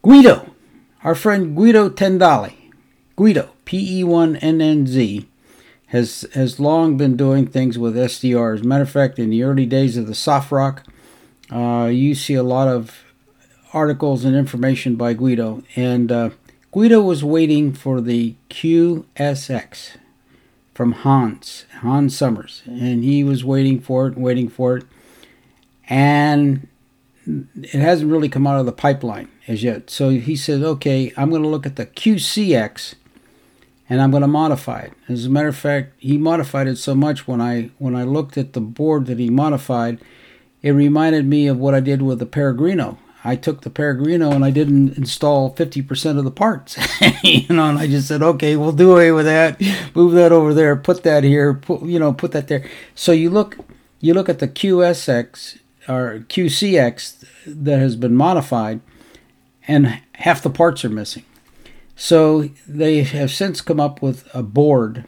[0.01, 0.53] Guido,
[1.03, 2.53] our friend Guido ten Dolle,
[3.15, 5.27] Guido P E one N N Z,
[5.87, 8.55] has has long been doing things with SDR.
[8.55, 10.83] As a matter of fact, in the early days of the soft rock,
[11.51, 13.03] uh, you see a lot of
[13.73, 16.29] articles and information by Guido, and uh,
[16.71, 19.97] Guido was waiting for the QSX
[20.81, 24.83] from Hans, Hans Summers, and he was waiting for it, waiting for it,
[25.87, 26.67] and
[27.27, 29.91] it hasn't really come out of the pipeline as yet.
[29.91, 32.95] So he said, "Okay, I'm going to look at the QCX,
[33.87, 36.95] and I'm going to modify it." As a matter of fact, he modified it so
[36.95, 39.99] much when I when I looked at the board that he modified,
[40.63, 42.97] it reminded me of what I did with the Peregrino.
[43.23, 46.77] I took the Peregrino and I didn't install 50% of the parts.
[47.23, 49.61] you know, and I just said, okay, we'll do away with that.
[49.95, 50.75] Move that over there.
[50.75, 51.53] Put that here.
[51.53, 52.67] Put, you know, put that there.
[52.95, 53.57] So you look,
[53.99, 58.81] you look at the QSX or QCX that has been modified,
[59.67, 61.23] and half the parts are missing.
[61.95, 65.05] So they have since come up with a board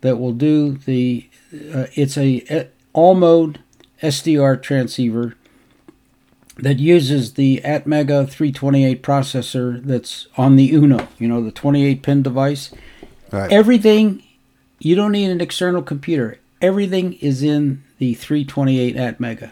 [0.00, 1.28] that will do the.
[1.52, 3.60] Uh, it's a, all mode
[4.02, 5.34] SDR transceiver
[6.58, 12.22] that uses the Atmega 328 processor that's on the Uno, you know, the 28 pin
[12.22, 12.72] device.
[13.30, 13.50] Right.
[13.52, 14.22] Everything,
[14.78, 16.38] you don't need an external computer.
[16.60, 19.50] Everything is in the 328 Atmega.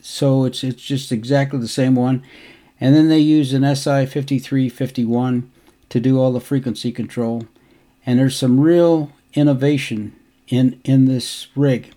[0.00, 2.22] So it's it's just exactly the same one.
[2.80, 5.50] And then they use an SI 5351
[5.90, 7.46] to do all the frequency control.
[8.06, 10.16] And there's some real innovation
[10.48, 11.92] in in this rig.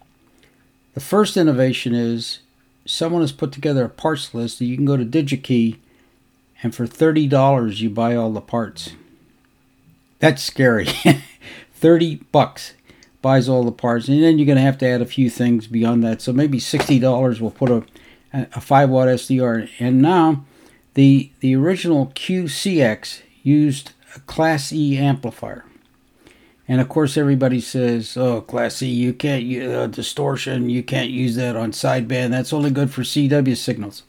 [0.93, 2.39] The first innovation is
[2.86, 5.78] someone has put together a parts list that you can go to DigiKey
[6.63, 8.91] and for $30 you buy all the parts.
[10.20, 10.88] That's scary.
[11.74, 12.74] 30 bucks
[13.22, 15.67] buys all the parts and then you're going to have to add a few things
[15.67, 16.22] beyond that.
[16.22, 17.84] So maybe $60 will put a
[18.34, 20.46] a 5 watt SDR and now
[20.94, 25.65] the the original QCX used a class E amplifier.
[26.72, 30.70] And of course, everybody says, "Oh, Class C, you can't use uh, distortion.
[30.70, 32.30] You can't use that on sideband.
[32.30, 34.04] That's only good for CW signals."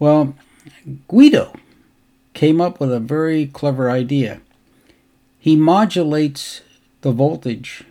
[0.00, 0.34] Well,
[1.06, 1.54] Guido
[2.32, 4.40] came up with a very clever idea.
[5.38, 6.62] He modulates
[7.02, 7.84] the voltage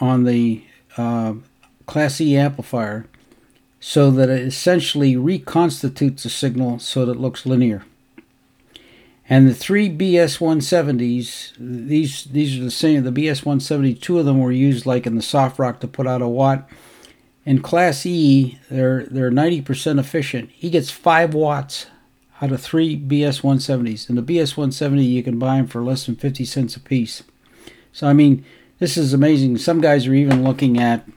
[0.00, 0.64] on the
[0.96, 1.34] uh,
[1.86, 3.06] Class E amplifier
[3.78, 7.84] so that it essentially reconstitutes the signal so that it looks linear.
[9.28, 13.04] And the three BS-170s, these these are the same.
[13.04, 16.20] The BS-170, two of them were used like in the soft rock to put out
[16.20, 16.68] a watt.
[17.46, 20.50] In Class E, they're they're 90% efficient.
[20.50, 21.86] He gets five watts
[22.42, 26.44] out of three BS-170s, and the BS-170 you can buy them for less than 50
[26.44, 27.22] cents a piece.
[27.92, 28.44] So I mean,
[28.78, 29.56] this is amazing.
[29.58, 31.08] Some guys are even looking at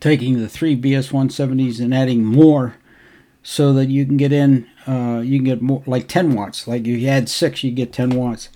[0.00, 2.76] taking the three BS-170s and adding more
[3.42, 6.66] so that you can get in, uh, you can get more, like 10 watts.
[6.66, 8.48] Like if you had six, you get 10 watts.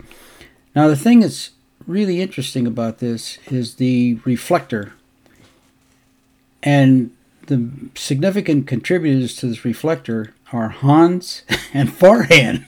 [0.75, 1.51] Now, the thing that's
[1.85, 4.93] really interesting about this is the reflector.
[6.61, 7.11] And
[7.47, 12.65] the significant contributors to this reflector are Hans and Farhan.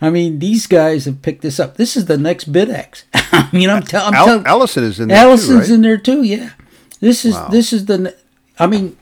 [0.00, 1.76] I mean, these guys have picked this up.
[1.76, 3.04] This is the next BitX.
[3.14, 4.14] I mean, I'm, telling.
[4.14, 5.18] Al- Allison is in there.
[5.18, 5.70] Allison's too, right?
[5.70, 6.22] in there too.
[6.22, 6.50] Yeah,
[7.00, 7.48] this is wow.
[7.48, 8.14] this is the.
[8.58, 8.96] I mean,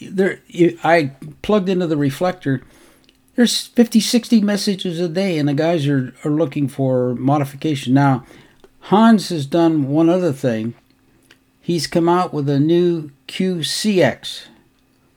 [0.00, 0.40] there
[0.82, 1.12] I
[1.42, 2.62] plugged into the reflector.
[3.36, 7.92] There's 50, 60 messages a day, and the guys are, are looking for modification.
[7.92, 8.24] Now,
[8.80, 10.74] Hans has done one other thing.
[11.60, 14.46] He's come out with a new QCX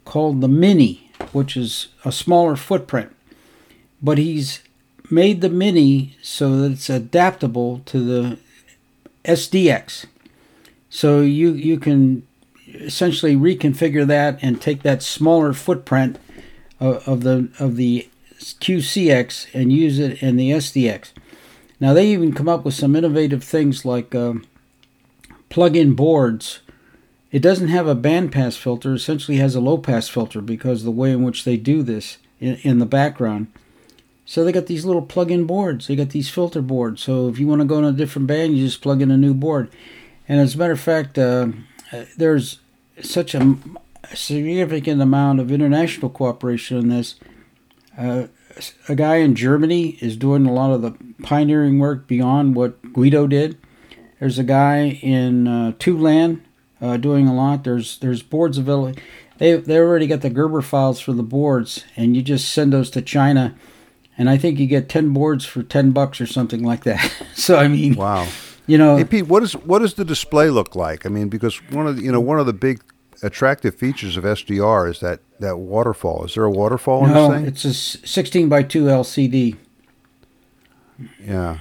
[0.03, 3.15] called the Mini, which is a smaller footprint.
[4.01, 4.61] But he's
[5.09, 8.39] made the Mini so that it's adaptable to the
[9.23, 10.07] SDX.
[10.89, 12.27] So you, you can
[12.67, 16.17] essentially reconfigure that and take that smaller footprint
[16.79, 18.08] of, of the of the
[18.39, 21.11] QCX and use it in the SDX.
[21.79, 24.45] Now they even come up with some innovative things like um,
[25.49, 26.59] plug-in boards.
[27.31, 31.23] It doesn't have a bandpass filter; essentially has a low-pass filter because the way in
[31.23, 33.47] which they do this in, in the background.
[34.25, 35.87] So they got these little plug-in boards.
[35.87, 37.01] They got these filter boards.
[37.01, 39.17] So if you want to go in a different band, you just plug in a
[39.17, 39.71] new board.
[40.27, 41.47] And as a matter of fact, uh,
[42.15, 42.59] there's
[43.01, 43.57] such a
[44.13, 47.15] significant amount of international cooperation in this.
[47.99, 48.27] Uh,
[48.87, 53.27] a guy in Germany is doing a lot of the pioneering work beyond what Guido
[53.27, 53.57] did.
[54.19, 55.73] There's a guy in uh,
[56.81, 57.63] uh, doing a lot.
[57.63, 58.99] There's there's boards available.
[59.37, 62.89] They they already got the Gerber files for the boards, and you just send those
[62.91, 63.55] to China,
[64.17, 67.11] and I think you get ten boards for ten bucks or something like that.
[67.35, 68.27] so I mean, wow.
[68.67, 71.05] You know, hey Pete, what is what does the display look like?
[71.05, 72.81] I mean, because one of the, you know one of the big
[73.23, 76.25] attractive features of SDR is that that waterfall.
[76.25, 77.47] Is there a waterfall in no, this thing?
[77.47, 79.57] it's a 16 by 2 LCD.
[81.19, 81.59] Yeah.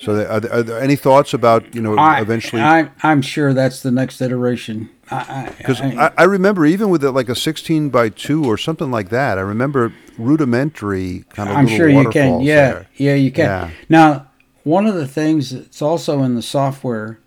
[0.00, 2.60] So, are there, are there any thoughts about you know I, eventually?
[2.60, 4.90] I, I'm sure that's the next iteration.
[5.04, 8.90] Because I, I, I, remember even with it like a 16 by 2 or something
[8.90, 9.38] like that.
[9.38, 11.56] I remember rudimentary kind of.
[11.56, 12.40] I'm sure you can.
[12.40, 12.86] Yeah, there.
[12.96, 13.44] yeah, you can.
[13.44, 13.70] Yeah.
[13.88, 14.26] Now,
[14.64, 17.18] one of the things that's also in the software.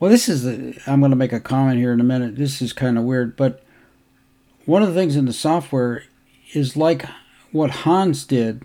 [0.00, 0.44] Well, this is.
[0.44, 2.36] The, I'm going to make a comment here in a minute.
[2.36, 3.62] This is kind of weird, but
[4.64, 6.04] one of the things in the software
[6.52, 7.04] is like
[7.52, 8.62] what Hans did.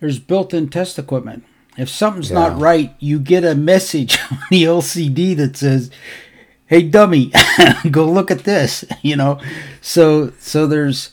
[0.00, 1.44] There's built-in test equipment.
[1.76, 2.40] If something's yeah.
[2.40, 5.90] not right, you get a message on the LCD that says,
[6.66, 7.32] "Hey, dummy,
[7.90, 9.40] go look at this." You know,
[9.80, 11.10] so so there's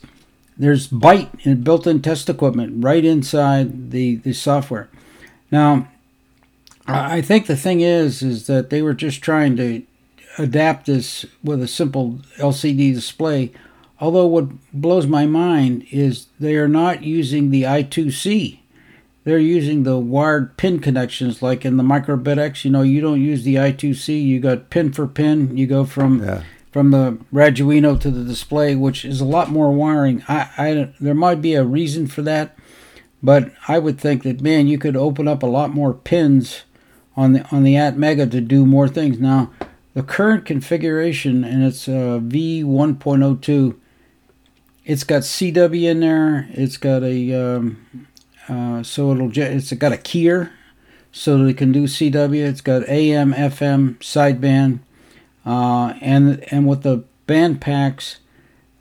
[0.57, 4.89] there's Byte and built-in test equipment right inside the the software.
[5.51, 5.87] Now,
[6.93, 9.83] I think the thing is, is that they were just trying to
[10.37, 13.51] adapt this with a simple LCD display.
[13.99, 18.59] Although what blows my mind is they are not using the I2C.
[19.25, 22.63] They're using the wired pin connections, like in the uBitX.
[22.63, 24.23] You know, you don't use the I2C.
[24.23, 25.57] You got pin for pin.
[25.57, 26.43] You go from Yeah.
[26.71, 30.23] from the Arduino to the display, which is a lot more wiring.
[30.29, 32.55] I, I there might be a reason for that,
[33.21, 36.63] but I would think that man, you could open up a lot more pins
[37.19, 39.19] on the on the Atmega to do more things.
[39.19, 39.51] Now,
[39.93, 43.75] the current configuration, and it's uh, V1.02.
[44.85, 46.47] It's got CW in there.
[46.51, 48.07] It's got a um,
[48.47, 50.51] uh, so it'll it's got a keyer,
[51.11, 52.35] so that it can do CW.
[52.35, 54.79] It's got AM, FM, sideband.
[55.45, 58.19] Uh, and and with the band packs,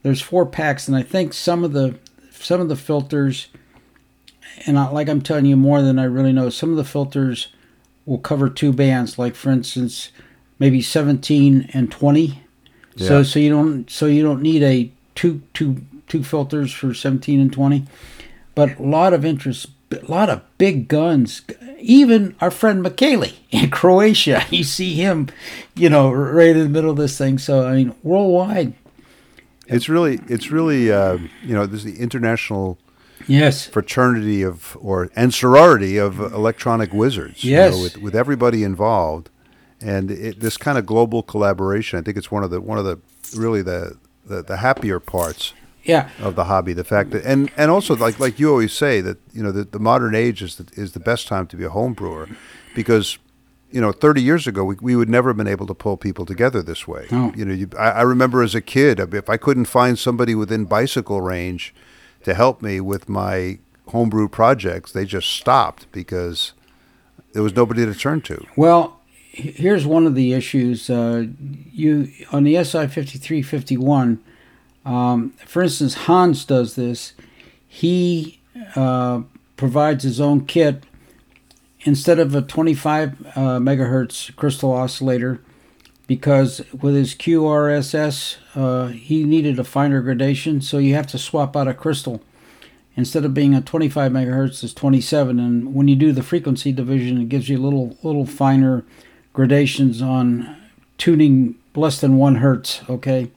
[0.04, 1.98] there's four packs, and I think some of the
[2.30, 3.48] some of the filters,
[4.64, 7.48] and I, like I'm telling you more than I really know, some of the filters
[8.08, 9.18] will cover two bands.
[9.18, 10.10] Like for instance,
[10.58, 12.28] maybe 17 and 20.
[12.28, 12.34] So
[12.96, 13.08] Yeah.
[13.08, 17.38] so so you don't so you don't need a two two two filters for 17
[17.38, 17.84] and 20,
[18.54, 21.42] but a lot of interest, a lot of big guns.
[21.78, 25.28] Even our friend Michele in Croatia, you see him,
[25.76, 27.36] you know, right in the middle of this thing.
[27.38, 28.72] So I mean, worldwide,
[29.66, 32.78] It's really, it's really, uh, you know, this is the international
[33.28, 37.44] yes, fraternity of or and sorority of electronic wizards.
[37.44, 37.82] you know, Yes.
[37.82, 39.30] with with everybody involved,
[39.80, 41.98] and it, this kind of global collaboration.
[41.98, 42.98] I think it's one of the one of the
[43.36, 46.72] really the the, the happier parts yeah, of the hobby.
[46.72, 49.64] The fact that and and also like like you always say that you know the,
[49.64, 52.28] the modern age is the, is the best time to be a home brewer
[52.74, 53.18] because.
[53.70, 56.24] You know, 30 years ago, we, we would never have been able to pull people
[56.24, 57.06] together this way.
[57.10, 57.34] No.
[57.36, 60.64] You know, you, I, I remember as a kid, if I couldn't find somebody within
[60.64, 61.74] bicycle range
[62.24, 66.52] to help me with my homebrew projects, they just stopped because
[67.32, 68.44] there was nobody to turn to.
[68.56, 69.00] Well,
[69.32, 70.90] here's one of the issues.
[70.90, 71.26] Uh,
[71.72, 74.22] you on the SI fifty three fifty one.
[74.84, 77.14] um, For instance, Hans does this.
[77.66, 78.40] He
[78.74, 79.22] uh,
[79.56, 80.84] provides his own kit
[81.82, 85.40] instead of a twenty five uh, megahertz crystal oscillator.
[86.08, 91.54] Because with his QRSS, uh, he needed a finer gradation, so you have to swap
[91.54, 92.22] out a crystal.
[92.96, 97.20] Instead of being a 25 megahertz, it's 27, and when you do the frequency division,
[97.20, 98.84] it gives you little little finer
[99.32, 100.56] gradations on
[100.96, 102.80] tuning less than one hertz.
[102.90, 103.30] Okay,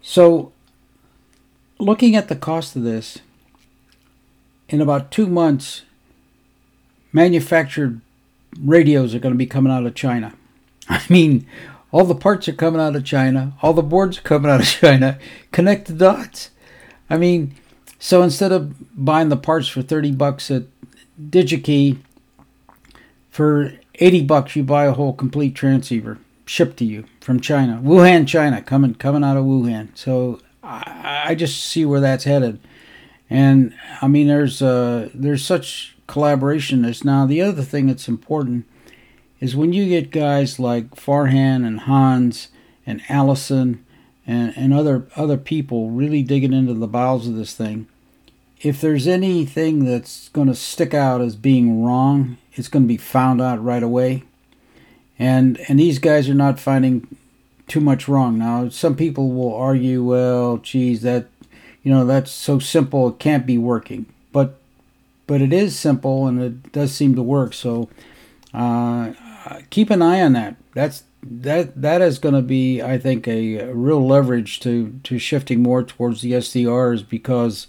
[0.00, 0.52] so
[1.78, 3.18] looking at the cost of this,
[4.70, 5.82] in about two months,
[7.12, 8.00] manufactured
[8.58, 10.32] radios are going to be coming out of China.
[10.94, 11.46] I mean,
[11.92, 14.66] all the parts are coming out of China, all the boards are coming out of
[14.80, 15.18] China.
[15.52, 16.50] Connect the dots.
[17.08, 17.54] I mean,
[17.98, 20.64] so instead of buying the parts for 30 bucks at
[21.20, 21.98] DigiKey,
[23.30, 27.80] for 80 bucks you buy a whole complete transceiver shipped to you from China.
[27.82, 29.96] Wuhan, China, coming coming out of Wuhan.
[29.96, 32.58] So I, I just see where that's headed.
[33.28, 33.72] And
[34.02, 38.66] I mean there's uh there's such collaboration that's now the other thing that's important
[39.40, 42.48] is when you get guys like Farhan and Hans
[42.86, 43.84] and Allison
[44.26, 47.88] and, and other other people really digging into the bowels of this thing,
[48.60, 52.98] if there's anything that's going to stick out as being wrong, it's going to be
[52.98, 54.24] found out right away.
[55.18, 57.16] And and these guys are not finding
[57.66, 58.36] too much wrong.
[58.38, 61.26] Now, some people will argue, well, geez, that
[61.82, 64.06] you know that's so simple, it can't be working.
[64.32, 64.58] But
[65.26, 67.54] but it is simple, and it does seem to work.
[67.54, 67.88] So
[68.52, 69.12] uh,
[69.70, 70.56] keep an eye on that.
[70.74, 75.62] That's that that is going to be, I think, a, real leverage to to shifting
[75.62, 77.66] more towards the SDRs because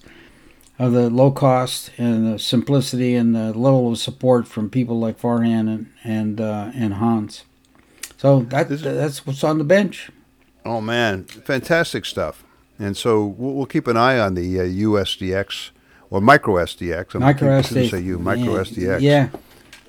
[0.80, 5.20] of the low cost and the simplicity and the level of support from people like
[5.20, 7.44] Farhan and and uh, and Hans.
[8.18, 10.10] So that that's what's on the bench.
[10.66, 12.44] Oh man, fantastic stuff!
[12.78, 15.72] And so we'll, we'll keep an eye on the uh, USDX
[16.10, 17.16] or micro SDX.
[17.16, 17.90] I'm Micro I SD.
[17.90, 19.02] say you micro yeah, SDX.
[19.02, 19.30] Yeah,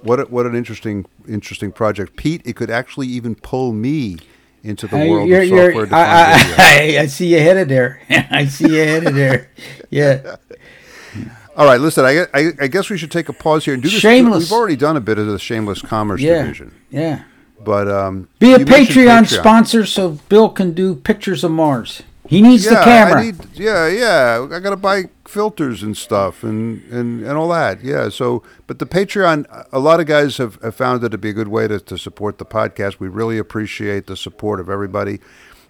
[0.02, 2.42] What a, what an interesting interesting project, Pete.
[2.44, 4.18] It could actually even pull me
[4.64, 6.54] into the world you're- of software defined I.
[6.98, 8.00] I, I, see you headed there.
[8.10, 9.50] I see you headed there.
[9.90, 10.36] Yeah.
[11.56, 12.04] All right, listen.
[12.04, 14.00] I, I, I guess we should take a pause here and do this.
[14.00, 14.44] Shameless.
[14.44, 16.42] We've already done a bit of the shameless commerce Yeah.
[16.42, 17.24] division, Yeah.
[17.62, 22.02] but um, Be a mentioned Patreon, sponsor so Bill can do pictures of Mars.
[22.26, 23.20] He needs Yeah, the camera.
[23.20, 24.48] I need, yeah, yeah.
[24.50, 27.82] I got to buy filters and stuff and, and, and all that.
[27.82, 28.08] Yeah.
[28.10, 31.32] So, but the Patreon, a lot of guys have, have found it to be a
[31.32, 33.00] good way to, to support the podcast.
[33.00, 35.20] We really appreciate the support of everybody.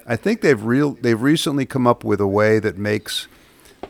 [0.07, 3.29] I think they've real they've recently come up with a way that makes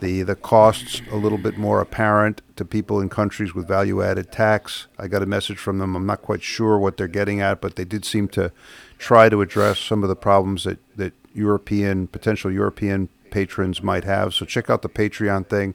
[0.00, 4.30] the the costs a little bit more apparent to people in countries with value added
[4.30, 4.88] tax.
[4.98, 5.96] I got a message from them.
[5.96, 8.52] I'm not quite sure what they're getting at, but they did seem to
[8.98, 14.34] try to address some of the problems that, that European potential European patrons might have.
[14.34, 15.74] So check out the Patreon thing.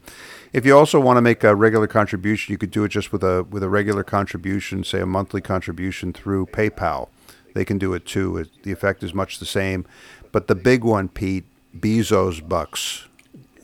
[0.54, 3.24] If you also want to make a regular contribution, you could do it just with
[3.24, 7.10] a with a regular contribution, say a monthly contribution through PayPal.
[7.54, 8.38] They can do it too.
[8.38, 9.86] It, the effect is much the same.
[10.32, 11.46] But the big one, Pete,
[11.76, 13.08] Bezos bucks.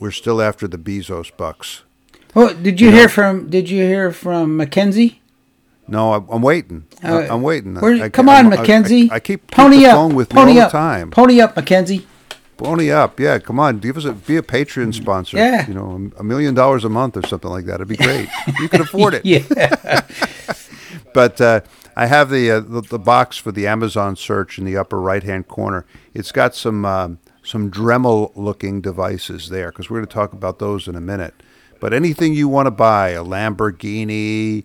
[0.00, 1.82] We're still after the Bezos bucks.
[2.36, 3.48] Oh, did you, you hear know, from?
[3.48, 5.20] Did you hear from Mackenzie?
[5.86, 6.86] No, I'm, I'm waiting.
[7.02, 7.76] Uh, I'm waiting.
[7.76, 9.10] I, come on, I, Mackenzie.
[9.10, 10.12] I, I, keep pony keep up.
[10.12, 11.10] with pony me all the time.
[11.10, 12.06] Pony up, Mackenzie.
[12.56, 13.38] Pony up, yeah.
[13.38, 15.36] Come on, give us a be a Patreon sponsor.
[15.36, 17.74] Yeah, you know, a million dollars a month or something like that.
[17.76, 18.28] It'd be great.
[18.60, 19.26] you can afford it.
[19.26, 19.42] yeah.
[21.14, 21.60] but uh,
[21.96, 25.22] I have the, uh, the, the box for the Amazon search in the upper right
[25.22, 25.84] hand corner.
[26.12, 30.58] It's got some um, some Dremel looking devices there because we're going to talk about
[30.58, 31.34] those in a minute.
[31.80, 34.64] But anything you want to buy, a Lamborghini,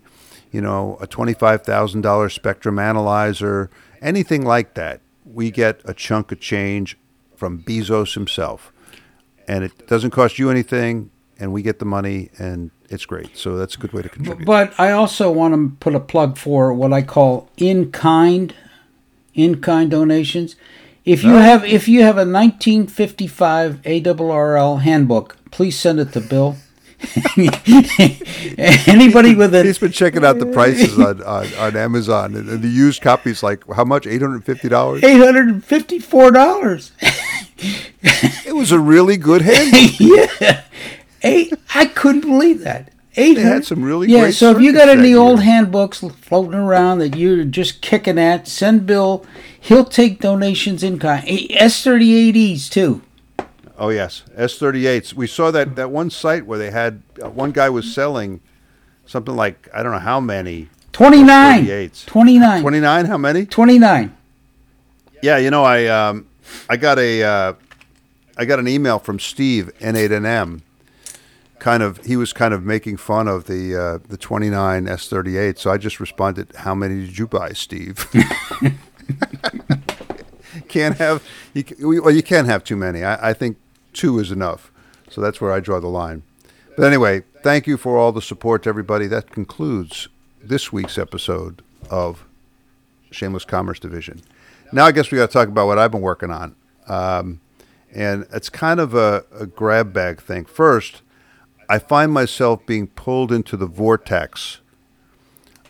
[0.50, 3.70] you know, a $25,000 spectrum analyzer,
[4.00, 6.96] anything like that, we get a chunk of change
[7.36, 8.72] from Bezos himself.
[9.46, 13.36] And it doesn't cost you anything, and we get the money, and it's great.
[13.36, 14.46] So that's a good way to contribute.
[14.46, 18.54] But I also want to put a plug for what I call in kind,
[19.34, 20.56] in kind donations.
[21.04, 26.56] If you have if you have a 1955 ARRL handbook, please send it to Bill.
[28.86, 32.62] Anybody with a he's been checking out the prices on, on, on Amazon and, and
[32.62, 36.92] the used copies like how much eight hundred fifty dollars eight hundred fifty four dollars.
[37.58, 39.98] it was a really good handbook.
[40.40, 40.64] yeah,
[41.22, 41.54] eight.
[41.74, 42.92] I couldn't believe that.
[43.16, 44.30] Eight they had some really yeah.
[44.30, 48.86] so if you got any old handbooks floating around that you're just kicking at, send
[48.86, 49.24] Bill.
[49.58, 51.24] He'll take donations in kind.
[51.26, 53.02] S thirty eight Es too.
[53.80, 55.14] Oh yes, S thirty eights.
[55.14, 58.42] We saw that that one site where they had uh, one guy was selling
[59.06, 60.68] something like I don't know how many.
[60.92, 61.64] Twenty nine.
[62.04, 62.60] Twenty nine.
[62.60, 63.06] Twenty nine.
[63.06, 63.46] How many?
[63.46, 64.14] Twenty nine.
[65.22, 66.28] Yeah, you know I um,
[66.68, 67.54] I got a uh,
[68.36, 70.60] I got an email from Steve N8NM.
[71.58, 75.58] Kind of, he was kind of making fun of the uh, the 29 S38.
[75.58, 78.06] So I just responded, "How many did you buy, Steve?"
[80.68, 81.22] can't have
[81.54, 81.64] you,
[82.02, 83.04] well, you can't have too many.
[83.04, 83.56] I, I think
[83.92, 84.70] two is enough.
[85.10, 86.22] So that's where I draw the line.
[86.76, 89.06] But anyway, thank you for all the support everybody.
[89.06, 90.08] That concludes
[90.42, 92.24] this week's episode of
[93.10, 94.22] Shameless Commerce Division.
[94.72, 96.54] Now I guess we got to talk about what I've been working on.
[96.86, 97.40] Um,
[97.92, 100.44] and it's kind of a, a grab bag thing.
[100.44, 101.02] First,
[101.68, 104.58] I find myself being pulled into the vortex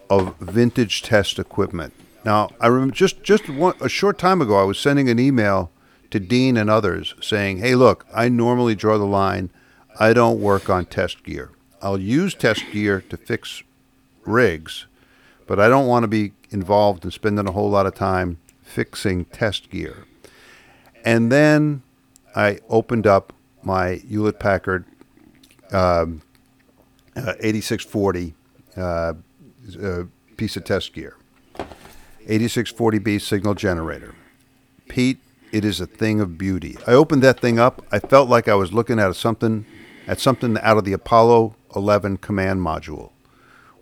[0.08, 1.94] of vintage test equipment.
[2.24, 5.70] Now, I remember just just one, a short time ago, I was sending an email
[6.10, 9.50] to Dean and others saying, hey, look, I normally draw the line.
[9.98, 11.50] I don't work on test gear.
[11.82, 13.62] I'll use test gear to fix
[14.24, 14.86] rigs,
[15.46, 19.24] but I don't want to be involved in spending a whole lot of time fixing
[19.26, 20.04] test gear.
[21.04, 21.82] And then
[22.36, 23.32] I opened up
[23.62, 24.84] my Hewlett Packard
[25.72, 26.22] um,
[27.16, 28.34] uh, 8640
[28.76, 29.14] uh,
[29.82, 30.04] uh,
[30.36, 31.16] piece of test gear.
[32.26, 34.14] 8640B signal generator.
[34.88, 35.18] Pete,
[35.52, 36.76] it is a thing of beauty.
[36.86, 37.84] I opened that thing up.
[37.90, 39.66] I felt like I was looking at something,
[40.06, 43.10] at something out of the Apollo 11 command module,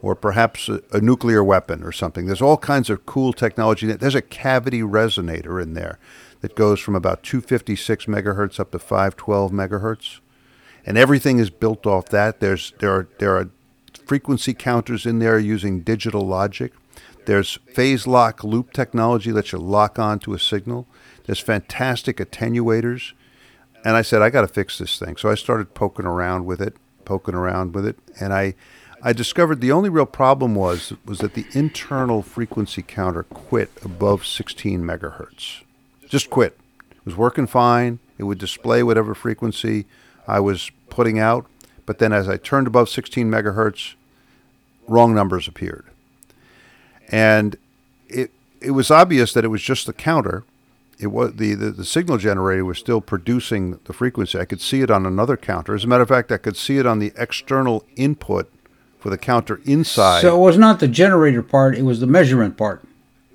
[0.00, 2.26] or perhaps a, a nuclear weapon or something.
[2.26, 3.86] There's all kinds of cool technology.
[3.92, 5.98] There's a cavity resonator in there
[6.40, 10.20] that goes from about 256 megahertz up to 512 megahertz,
[10.86, 12.40] and everything is built off that.
[12.40, 13.50] There's there are there are
[14.06, 16.72] frequency counters in there using digital logic.
[17.26, 20.86] There's phase lock loop technology that you lock onto a signal.
[21.28, 23.12] There's fantastic attenuators.
[23.84, 25.18] And I said, I got to fix this thing.
[25.18, 26.74] So I started poking around with it,
[27.04, 27.98] poking around with it.
[28.18, 28.54] And I,
[29.02, 34.24] I discovered the only real problem was, was that the internal frequency counter quit above
[34.24, 35.64] 16 megahertz.
[36.08, 36.58] Just quit.
[36.92, 37.98] It was working fine.
[38.16, 39.84] It would display whatever frequency
[40.26, 41.44] I was putting out.
[41.84, 43.96] But then as I turned above 16 megahertz,
[44.86, 45.84] wrong numbers appeared.
[47.12, 47.56] And
[48.08, 48.30] it,
[48.62, 50.44] it was obvious that it was just the counter
[50.98, 54.38] it was the, the, the signal generator was still producing the frequency.
[54.38, 55.74] I could see it on another counter.
[55.74, 58.50] As a matter of fact, I could see it on the external input
[58.98, 60.22] for the counter inside.
[60.22, 62.82] So it was not the generator part; it was the measurement part.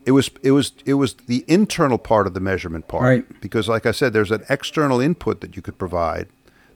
[0.05, 3.03] It was it was it was the internal part of the measurement part.
[3.03, 3.41] Right.
[3.41, 6.27] Because, like I said, there's an external input that you could provide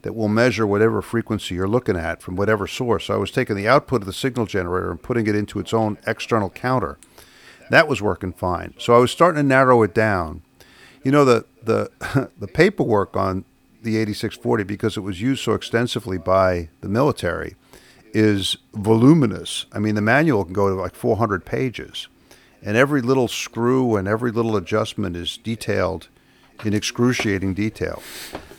[0.04, 3.06] that will measure whatever frequency you're looking at from whatever source.
[3.06, 5.74] So I was taking the output of the signal generator and putting it into its
[5.74, 6.98] own external counter.
[7.70, 8.74] That was working fine.
[8.78, 10.44] So I was starting to narrow it down
[11.04, 13.45] you know the the the paperwork on
[13.82, 17.56] the 8640 because it was used so extensively by the military
[18.14, 19.66] is voluminous.
[19.72, 22.08] I mean, the manual can go to like 400 pages,
[22.64, 26.08] and every little screw and every little adjustment is detailed
[26.66, 28.02] in excruciating detail.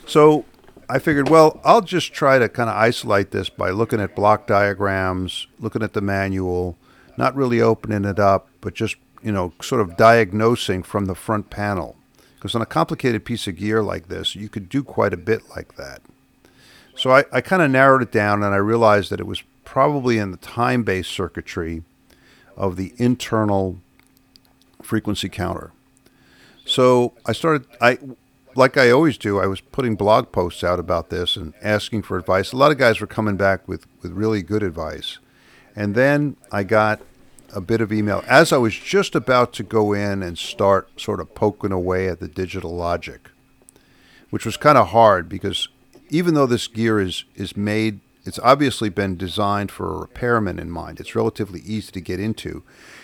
[0.05, 0.45] So
[0.89, 4.47] I figured, well, I'll just try to kind of isolate this by looking at block
[4.47, 6.77] diagrams, looking at the manual,
[7.17, 11.49] not really opening it up, but just, you know, sort of diagnosing from the front
[11.51, 11.95] panel.
[12.39, 15.49] Because on a complicated piece of gear like this, you could do quite a bit
[15.49, 16.01] like that.
[16.95, 20.17] So I, I kind of narrowed it down and I realized that it was probably
[20.17, 21.83] in the time based circuitry
[22.55, 23.77] of the internal
[24.81, 25.71] frequency counter.
[26.65, 27.99] So I started, I,
[28.55, 32.17] like I always do, I was putting blog posts out about this and asking for
[32.17, 32.51] advice.
[32.51, 35.19] A lot of guys were coming back with, with really good advice.
[35.75, 37.01] And then I got
[37.53, 41.19] a bit of email as I was just about to go in and start sort
[41.19, 43.29] of poking away at the digital logic,
[44.29, 45.67] which was kind of hard because
[46.09, 50.69] even though this gear is is made, it's obviously been designed for a repairman in
[50.69, 50.99] mind.
[50.99, 52.63] It's relatively easy to get into.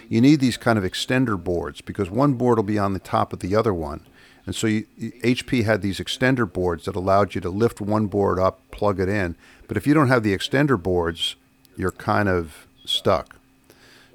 [0.09, 3.33] You need these kind of extender boards because one board will be on the top
[3.33, 4.01] of the other one.
[4.45, 8.37] And so you, HP had these extender boards that allowed you to lift one board
[8.39, 9.35] up, plug it in.
[9.67, 11.35] But if you don't have the extender boards,
[11.75, 13.37] you're kind of stuck.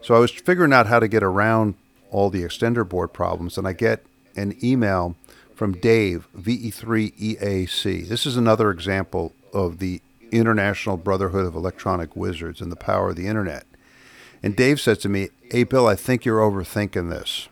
[0.03, 1.75] So I was figuring out how to get around
[2.11, 4.05] all the extender board problems, and I get
[4.37, 5.17] an email
[5.55, 8.09] from Dave, VE3EAC.
[8.09, 10.01] This is another example of the
[10.33, 13.67] International Brotherhood of Electronic Wizards and the power of the internet.
[14.43, 17.49] And Dave says to me, Hey, Bill, I think you're overthinking this.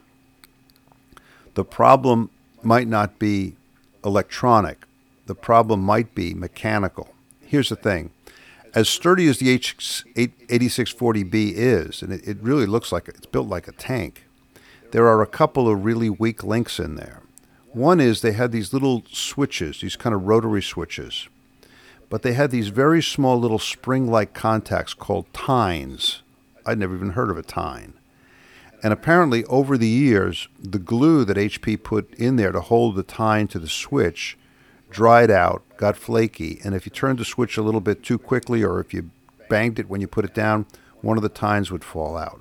[1.54, 2.30] The problem
[2.62, 3.56] might not be
[4.04, 4.86] electronic,
[5.26, 7.14] the problem might be mechanical.
[7.42, 8.10] Here's the thing
[8.78, 13.66] as sturdy as the H8640B is, and it, it really looks like it's built like
[13.66, 14.28] a tank,
[14.92, 17.22] there are a couple of really weak links in there.
[17.72, 21.28] One is they had these little switches, these kind of rotary switches,
[22.08, 26.22] but they had these very small little spring like contacts called tines.
[26.64, 27.94] I'd never even heard of a tine.
[28.84, 33.02] And apparently, over the years, the glue that HP put in there to hold the
[33.02, 34.37] tine to the switch
[34.90, 38.62] dried out, got flaky, and if you turned the switch a little bit too quickly
[38.62, 39.10] or if you
[39.48, 40.66] banged it when you put it down,
[41.00, 42.40] one of the tines would fall out.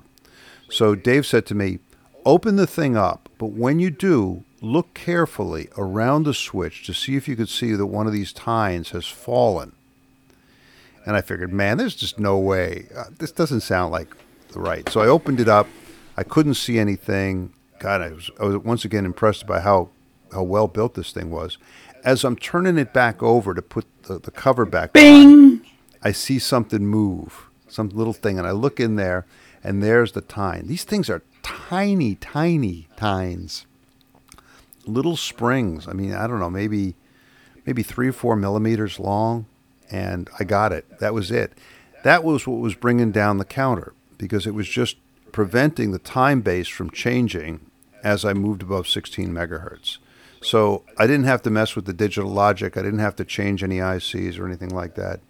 [0.70, 1.78] So Dave said to me,
[2.24, 7.16] Open the thing up, but when you do, look carefully around the switch to see
[7.16, 9.72] if you could see that one of these tines has fallen.
[11.06, 12.88] And I figured, man, there's just no way.
[12.94, 14.14] Uh, this doesn't sound like
[14.48, 14.86] the right.
[14.90, 15.68] So I opened it up.
[16.16, 17.54] I couldn't see anything.
[17.78, 19.88] God, I was, I was once again impressed by how,
[20.32, 21.56] how well built this thing was.
[22.04, 25.26] As I'm turning it back over to put the, the cover back Bing!
[25.26, 25.62] on,
[26.02, 29.26] I see something move, some little thing, and I look in there,
[29.62, 30.66] and there's the tine.
[30.66, 33.66] These things are tiny, tiny tines
[34.88, 35.86] little springs.
[35.86, 36.94] I mean, I don't know, maybe
[37.66, 39.46] maybe three or four millimeters long,
[39.90, 40.98] and I got it.
[41.00, 41.52] That was it.
[42.02, 44.96] That was what was bringing down the counter because it was just
[45.32, 47.60] preventing the time base from changing
[48.02, 49.98] as I moved above 16 megahertz.
[50.48, 52.78] So I didn't have to mess with the digital logic.
[52.78, 55.20] I didn't have to change any ICs or anything like that.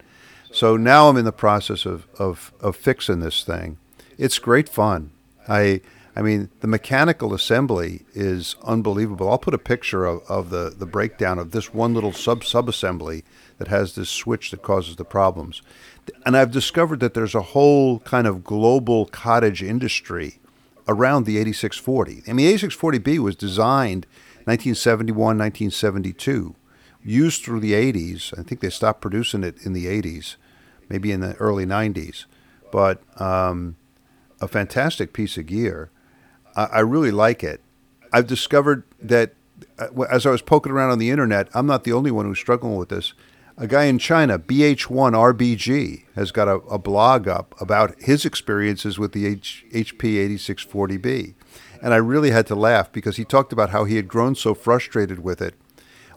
[0.53, 3.79] So now I'm in the process of, of, of fixing this thing.
[4.17, 5.11] It's great fun.
[5.45, 5.81] I
[6.15, 9.29] I mean, the mechanical assembly is unbelievable.
[9.29, 13.23] I'll put a picture of, of the, the breakdown of this one little sub subassembly
[13.57, 15.61] that has this switch that causes the problems.
[16.25, 20.39] And I've discovered that there's a whole kind of global cottage industry
[20.89, 22.23] around the 8640.
[22.27, 24.05] I mean, the 8640B was designed
[24.49, 26.55] 1971, 1972,
[27.03, 28.37] used through the 80s.
[28.37, 30.35] I think they stopped producing it in the 80s,
[30.89, 32.25] maybe in the early 90s.
[32.71, 33.75] But um,
[34.41, 35.91] a fantastic piece of gear
[36.55, 37.61] I, I really like it.
[38.11, 39.33] I've discovered that
[39.77, 42.39] uh, as I was poking around on the internet, I'm not the only one who's
[42.39, 43.13] struggling with this.
[43.57, 49.11] A guy in China, BH1RBG, has got a, a blog up about his experiences with
[49.11, 51.33] the H, HP 8640B.
[51.81, 54.53] And I really had to laugh because he talked about how he had grown so
[54.53, 55.55] frustrated with it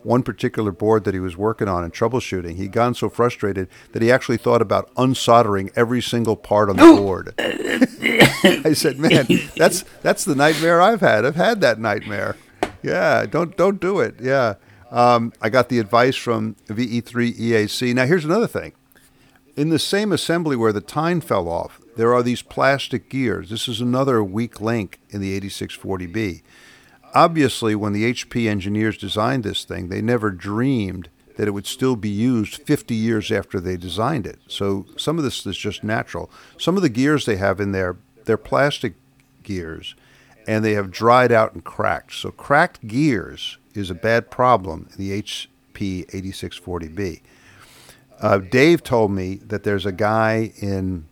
[0.05, 4.03] one particular board that he was working on and troubleshooting, he'd gotten so frustrated that
[4.03, 7.35] he actually thought about unsoldering every single part on the board.
[7.39, 11.25] I said, "Man, that's that's the nightmare I've had.
[11.25, 12.37] I've had that nightmare.
[12.83, 14.17] Yeah, don't don't do it.
[14.21, 14.55] Yeah."
[14.91, 17.95] Um, I got the advice from VE3EAC.
[17.95, 18.75] Now, here's another thing.
[19.57, 23.51] In the same assembly where the tine fell off, there are these plastic gears.
[23.51, 26.43] This is another weak link in the 8640B
[27.15, 31.97] obviously, when the HP engineers designed this thing, they never dreamed that it would still
[31.97, 34.39] be used 50 years after they designed it.
[34.49, 36.31] So some of this is just natural.
[36.59, 38.95] Some of the gears they have in there, they're plastic
[39.43, 39.95] gears,
[40.47, 42.15] and they have dried out and cracked.
[42.15, 45.23] So cracked gears is a bad problem in the
[45.75, 47.23] HP8640B.
[48.21, 51.07] Uh, Dave told me that there's a guy in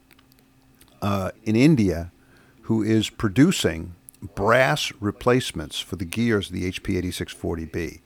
[1.03, 2.13] uh, in India
[2.63, 3.95] who is producing
[4.35, 8.01] brass replacements for the gears of the HP 8640B.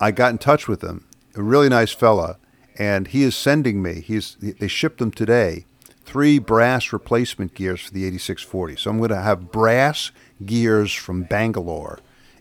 [0.00, 2.38] I got in touch with him, a really nice fella,
[2.78, 4.00] and he is sending me.
[4.00, 5.66] He's they shipped them today,
[6.04, 8.76] three brass replacement gears for the 8640.
[8.76, 10.12] So I'm going to have brass
[10.46, 11.98] gears from Bangalore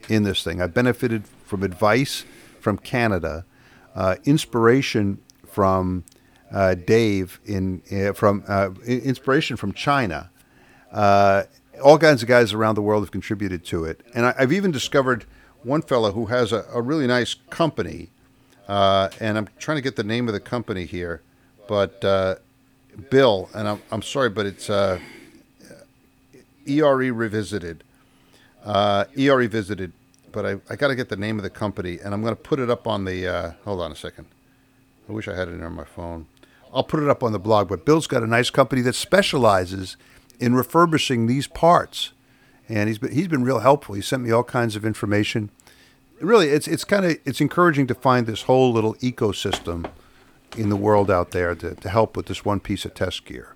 [0.08, 0.62] in this thing.
[0.62, 2.24] I benefited from advice
[2.60, 3.46] from Canada,
[3.96, 6.06] uh, inspiration from
[6.52, 10.30] uh, Dave in uh, from uh, inspiration from China.
[10.92, 11.44] Uh,
[11.84, 14.72] all kinds of guys around the world have contributed to it, and I, have even
[14.72, 15.26] discovered
[15.64, 18.10] one fellow who has a, a really nice company,
[18.68, 21.22] uh, and I'm trying to get the name of the company here,
[21.68, 22.36] but uh,
[23.10, 25.00] Bill, and I'm I'm sorry, but it's ERE
[27.14, 27.84] Revisited.
[28.66, 29.94] ERE Revisited
[30.32, 32.42] but I, I got to get the name of the company, and I'm going to
[32.42, 33.56] put it up on the.
[33.66, 34.28] hold on a second.
[35.08, 36.28] I wish I had it on my phone.
[36.74, 37.70] I'll put it up on the blog.
[37.70, 39.98] But Bill's got a nice company that specializes
[40.40, 42.14] in refurbishing these parts,
[42.68, 43.96] and he's been he's been real helpful.
[43.96, 45.50] He sent me all kinds of information.
[46.22, 49.90] Really, it's it's kind of it's encouraging to find this whole little ecosystem
[50.58, 53.56] in the world out there to, to help with this one piece of test gear.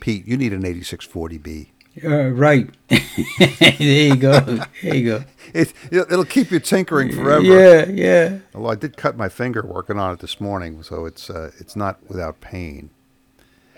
[0.00, 1.68] Pete, you need an 8640B.
[2.02, 2.68] Uh, right.
[2.88, 4.40] there you go.
[4.82, 5.24] There you go.
[5.56, 7.44] It, it'll keep you tinkering forever.
[7.44, 8.38] Yeah, yeah.
[8.56, 11.76] Although I did cut my finger working on it this morning, so it's uh, it's
[11.76, 12.90] not without pain.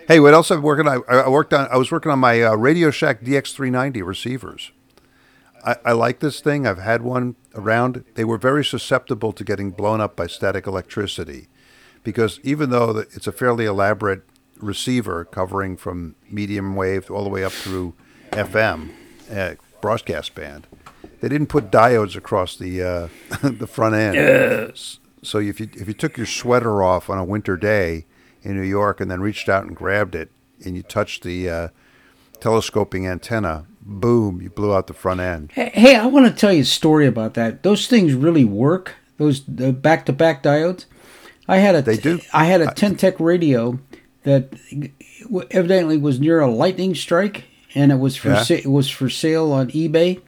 [0.09, 1.03] Hey, what else I'm working on?
[1.07, 1.69] I, I worked on.
[1.71, 4.73] I was working on my uh, Radio Shack DX390 receivers.
[5.67, 6.67] I, I like this thing.
[6.67, 8.05] I've had one around.
[8.15, 11.49] They were very susceptible to getting blown up by static electricity,
[12.03, 14.23] because even though it's a fairly elaborate
[14.59, 17.93] receiver covering from medium wave all the way up through
[18.37, 18.91] FM
[19.33, 20.67] uh, broadcast band.
[21.21, 23.09] They didn't put diodes across the uh,
[23.43, 24.15] the front end.
[24.15, 24.99] Yes.
[25.23, 28.07] So if you if you took your sweater off on a winter day
[28.43, 30.31] in New York and then reached out and grabbed it
[30.65, 31.69] and you touched the uh,
[32.41, 35.53] telescoping antenna, boom, you blew out the front end.
[35.53, 37.63] Hey, hey, I want to tell you a story about that.
[37.63, 38.95] Those things really work.
[39.19, 40.85] Those back to back diodes.
[41.49, 42.21] I had a they do.
[42.33, 43.79] I had a Ten-Tec radio
[44.25, 44.53] that
[45.51, 47.45] evidently was near a lightning strike
[47.77, 48.43] and it was for yeah.
[48.43, 50.21] sa- it was for sale on eBay,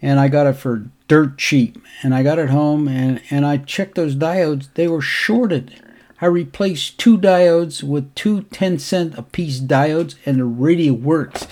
[0.00, 1.80] and I got it for dirt cheap.
[2.02, 5.82] And I got it home and and I checked those diodes; they were shorted.
[6.20, 11.46] I replaced two diodes with two 10 cent a piece diodes, and the radio works.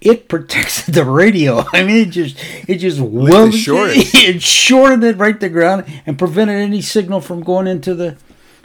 [0.00, 1.64] It protects the radio.
[1.72, 2.36] I mean, it just
[2.68, 3.96] it just welded shorted.
[4.14, 8.16] it shorted it right to the ground and prevented any signal from going into the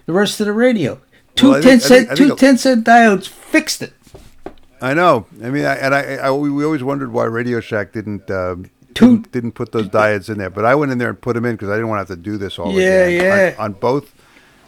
[0.05, 0.99] the rest of the radio.
[1.35, 3.93] Two well, 10 cent think, two 10 cent diodes fixed it.
[4.83, 5.25] I know.
[5.41, 9.31] I mean, I, and I, I, we always wondered why Radio Shack didn't um, didn't,
[9.31, 11.55] didn't, put those diodes in there, but I went in there and put them in
[11.55, 13.23] because I didn't want to have to do this all yeah, again.
[13.23, 14.13] Yeah, on, on both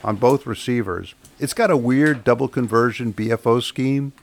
[0.06, 1.16] on both receivers.
[1.38, 4.14] It's got a weird double conversion BFO scheme.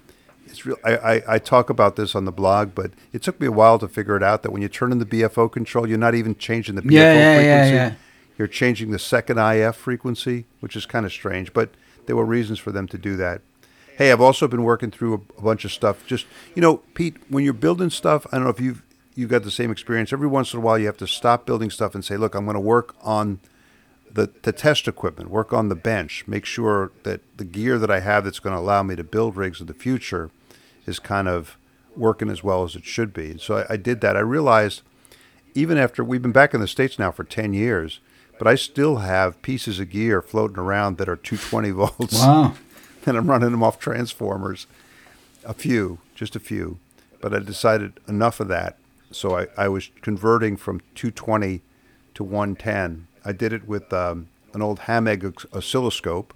[0.47, 0.77] It's real.
[0.83, 3.79] I, I, I, talk about this on the blog, but it took me a while
[3.79, 6.37] to figure it out that when you turn in the BFO control, you're not even
[6.37, 7.75] changing the BFO yeah, yeah, frequency.
[7.75, 7.95] Yeah,
[8.39, 11.71] you're changing the second IF frequency, which is kind of strange, but
[12.07, 13.43] there were reasons for them to do that.
[13.97, 16.07] Hey, I've also been working through a, a, bunch of stuff.
[16.07, 18.83] Just you know, Pete, when you're building stuff, I don't know if you've
[19.15, 20.13] you've got the same experience.
[20.13, 22.45] Every once in a while, you have to stop building stuff and say, "Look, I'm
[22.45, 23.41] going to work on
[24.11, 28.01] the the test equipment, work on the bench, make sure that the gear that I
[28.01, 30.31] have that's going to allow me to build rigs in the future
[30.87, 31.57] is kind of
[31.97, 34.17] working as well as it should be." so I, I did that.
[34.17, 34.83] I realized
[35.55, 38.01] even after we've been back in the states now for ten years,
[38.39, 42.19] but I still have pieces of gear floating around that are 220 volts.
[42.21, 42.55] Wow.
[43.07, 44.67] and I'm running them off transformers.
[45.45, 46.79] A few, just a few.
[47.21, 48.79] But I decided enough of that.
[49.11, 51.61] So I, I was converting from 220
[52.15, 53.07] to 110.
[53.25, 56.35] I did it with um, an old Hameg oscilloscope.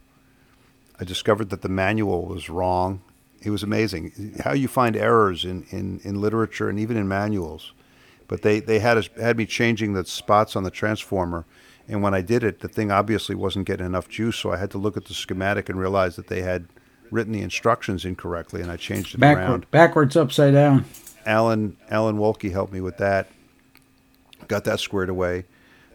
[1.01, 3.03] I discovered that the manual was wrong.
[3.43, 7.73] It was amazing how you find errors in, in, in literature and even in manuals.
[8.29, 11.45] But they, they had, had me changing the spots on the transformer
[11.89, 14.71] and when I did it, the thing obviously wasn't getting enough juice, so I had
[14.73, 16.67] to look at the schematic and realize that they had
[17.11, 19.71] written the instructions incorrectly, and I changed it Backward, around.
[19.71, 20.85] Backwards, upside down.
[21.25, 23.29] Alan Alan Wolke helped me with that.
[24.49, 25.45] Got that squared away.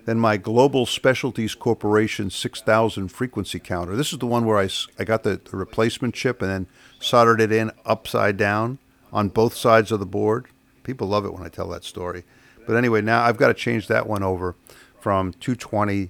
[0.05, 3.95] Then my Global Specialties Corporation 6000 frequency counter.
[3.95, 4.67] This is the one where I,
[4.97, 6.67] I got the, the replacement chip and then
[6.99, 8.79] soldered it in upside down
[9.13, 10.47] on both sides of the board.
[10.83, 12.23] People love it when I tell that story.
[12.65, 14.55] But anyway, now I've got to change that one over
[15.01, 16.09] from 220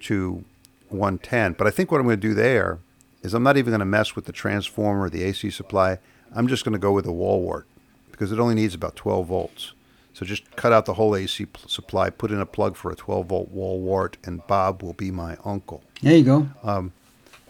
[0.00, 0.44] to
[0.88, 1.54] 110.
[1.54, 2.78] But I think what I'm going to do there
[3.22, 5.98] is I'm not even going to mess with the transformer or the AC supply.
[6.34, 7.66] I'm just going to go with a wall wart
[8.10, 9.72] because it only needs about 12 volts.
[10.14, 12.94] So just cut out the whole AC p- supply, put in a plug for a
[12.94, 15.82] 12 volt wall wart, and Bob will be my uncle.
[16.02, 16.48] There you go.
[16.62, 16.92] Um,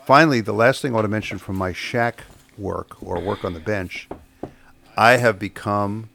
[0.07, 2.25] finally, the last thing I want to mention from my shack
[2.57, 4.09] work or work on the bench,
[4.97, 6.09] I have become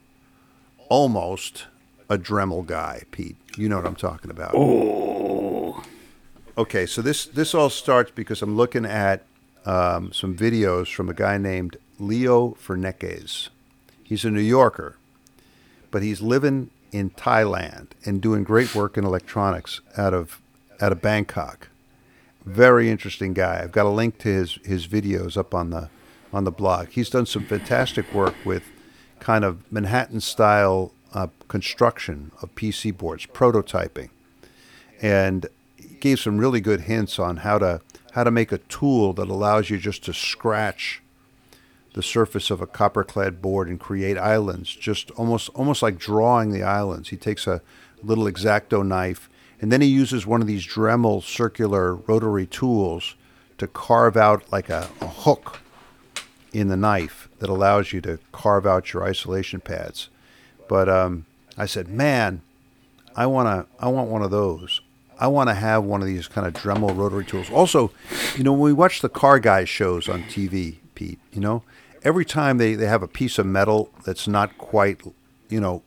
[0.90, 1.66] almost
[2.10, 3.38] a Dremel guy, Pete.
[3.58, 4.52] You know what I'm talking about.
[4.56, 5.84] oh,
[6.58, 9.24] Okay, so this this all starts because I'm looking at
[9.66, 13.50] um, some videos from a guy named Leo Fernandez.
[14.04, 14.96] He's a New Yorker,
[15.92, 20.42] but he's living in Thailand and doing great work in electronics out of
[20.82, 21.68] out of Bangkok.
[22.44, 23.62] Very interesting guy.
[23.62, 25.90] I've got a link to his his videos up on the
[26.34, 26.90] on the blog.
[26.90, 28.64] He's done some fantastic work with
[29.20, 34.10] kind of Manhattan style uh, construction of PC boards, prototyping
[35.02, 35.48] and
[36.00, 37.82] gave some really good hints on how to
[38.14, 41.04] how to make a tool that allows you just to scratch
[41.94, 46.64] the surface of a copper-clad board and create islands, just almost almost like drawing the
[46.64, 47.10] islands.
[47.10, 47.62] He takes a
[48.02, 49.30] little exacto knife
[49.60, 53.16] and then he uses one of these Dremel circular rotary tools
[53.58, 55.60] to carve out like a, a hook
[56.54, 60.10] in the knife that allows you to carve out your isolation pads.
[60.68, 61.26] But um,
[61.58, 62.42] I said, man,
[63.16, 63.84] I want to.
[63.84, 64.82] I want one of those.
[65.20, 67.50] I want to have one of these kind of Dremel rotary tools.
[67.50, 67.92] Also,
[68.36, 71.64] you know, when we watch the car guys shows on TV, Pete, you know,
[72.04, 75.02] every time they, they have a piece of metal that's not quite,
[75.50, 75.82] you know,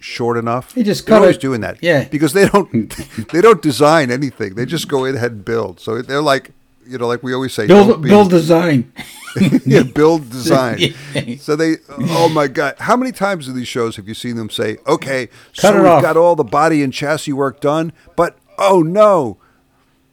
[0.00, 1.42] short enough, They just they're cut always it.
[1.42, 1.76] doing that.
[1.82, 2.04] Yeah.
[2.04, 2.70] because they don't
[3.32, 4.54] they don't design anything.
[4.54, 5.78] They just go ahead and build.
[5.78, 6.52] So they're like,
[6.86, 8.90] you know, like we always say, build build design.
[9.66, 10.78] yeah, build design.
[11.14, 11.36] Yeah.
[11.38, 14.48] So they, oh my God, how many times in these shows have you seen them
[14.48, 16.02] say, okay, Cut so we've off.
[16.02, 19.38] got all the body and chassis work done, but oh no,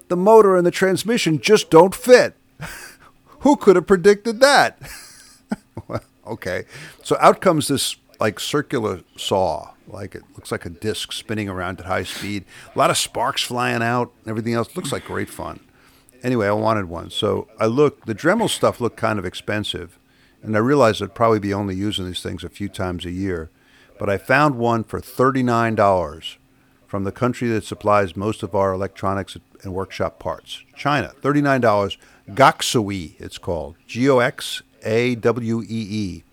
[0.08, 2.36] the motor and the transmission just don't fit.
[3.40, 4.80] Who could have predicted that?
[5.88, 6.66] well, okay,
[7.04, 11.80] so out comes this like circular saw, like it looks like a disc spinning around
[11.80, 12.46] at high speed.
[12.76, 15.60] A lot of sparks flying out, everything else looks like great fun
[16.24, 17.10] anyway, I wanted one.
[17.10, 20.00] So I looked, the Dremel stuff looked kind of expensive.
[20.44, 23.50] And I realized I'd probably be only using these things a few times a year.
[24.00, 26.38] But I found one for $39
[26.86, 31.14] from the country that supplies most of our electronics and workshop parts China.
[31.22, 31.98] $39.
[32.30, 33.76] Goxawee, it's called.
[33.88, 36.24] G O X A W E E.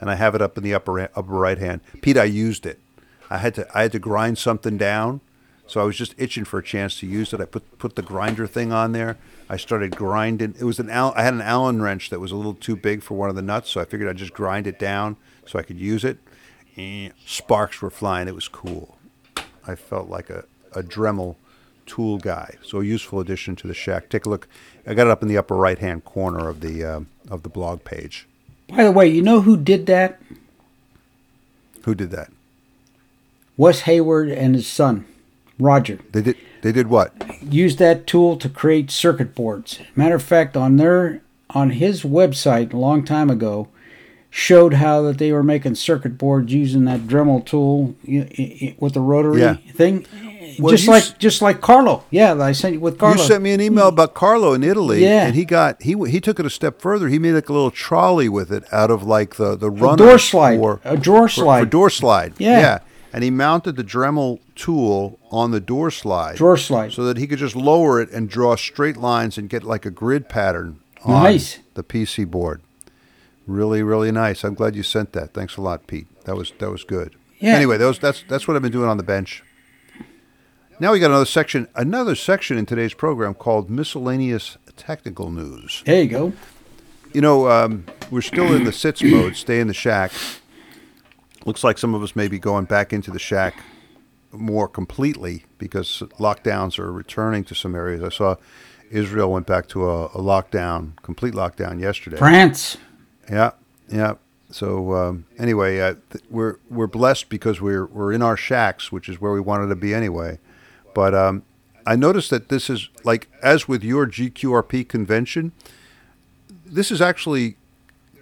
[0.00, 1.80] And I have it up in the upper, upper right hand.
[2.00, 2.80] Pete, I used it.
[3.30, 5.20] I had to I had to grind something down,
[5.66, 7.40] so I was just itching for a chance to use it.
[7.40, 9.16] I put put the grinder thing on there.
[9.48, 10.54] I started grinding.
[10.58, 13.02] It was an Al- I had an Allen wrench that was a little too big
[13.02, 15.62] for one of the nuts, so I figured I'd just grind it down so I
[15.62, 16.18] could use it.
[16.76, 18.28] Eh, Sparks were flying.
[18.28, 18.96] It was cool.
[19.66, 20.44] I felt like a,
[20.74, 21.36] a Dremel
[21.86, 22.56] tool guy.
[22.62, 24.08] So a useful addition to the shack.
[24.08, 24.48] Take a look.
[24.86, 27.48] I got it up in the upper right hand corner of the um, of the
[27.48, 28.26] blog page.
[28.68, 30.20] By the way, you know who did that?
[31.84, 32.30] Who did that?
[33.56, 35.04] Wes Hayward and his son,
[35.58, 35.98] Roger.
[36.12, 36.36] They did.
[36.62, 37.12] They did what?
[37.42, 39.80] used that tool to create circuit boards.
[39.96, 43.68] Matter of fact, on their on his website a long time ago,
[44.30, 47.94] showed how that they were making circuit boards using that Dremel tool
[48.78, 49.56] with the rotary Yeah.
[49.74, 50.06] thing,
[50.58, 52.04] Well, just like s- just like Carlo.
[52.10, 53.16] Yeah, I sent you with Carlo.
[53.16, 55.26] You sent me an email about Carlo in Italy, Yeah.
[55.26, 57.08] and he got he he took it a step further.
[57.08, 60.06] He made like a little trolley with it out of like the the runner a
[60.08, 61.60] door slide, for, a drawer slide.
[61.60, 62.34] for door slide.
[62.38, 62.78] Yeah.
[63.12, 66.92] And he mounted the Dremel tool on the door slide, Drawer slide.
[66.92, 69.90] so that he could just lower it and draw straight lines and get like a
[69.90, 71.58] grid pattern on Nice.
[71.74, 72.60] the PC board.
[73.46, 74.44] Really, really nice.
[74.44, 75.34] I'm glad you sent that.
[75.34, 76.06] Thanks a lot, Pete.
[76.24, 77.14] That was that was good.
[77.40, 77.54] Yeah.
[77.56, 79.42] Anyway, those that's that's what I've been doing on the bench.
[80.78, 85.82] Now we got another section, another section in today's program called miscellaneous technical news.
[85.84, 86.32] There you go.
[87.12, 90.12] You know, um, we're still in the sits mode, stay in the shack.
[91.44, 93.62] Looks like some of us may be going back into the shack
[94.30, 98.02] more completely because lockdowns are returning to some areas.
[98.02, 98.36] I saw
[98.90, 102.16] Israel went back to a, a lockdown, complete lockdown yesterday.
[102.16, 102.76] France.
[103.30, 103.52] Yeah,
[103.88, 104.14] yeah.
[104.50, 109.08] So um, anyway, uh, th- we're we're blessed because we're we're in our shacks, which
[109.08, 110.38] is where we wanted to be anyway.
[110.94, 111.42] But um,
[111.86, 115.52] I noticed that this is like as with your GQRP convention,
[116.66, 117.56] this is actually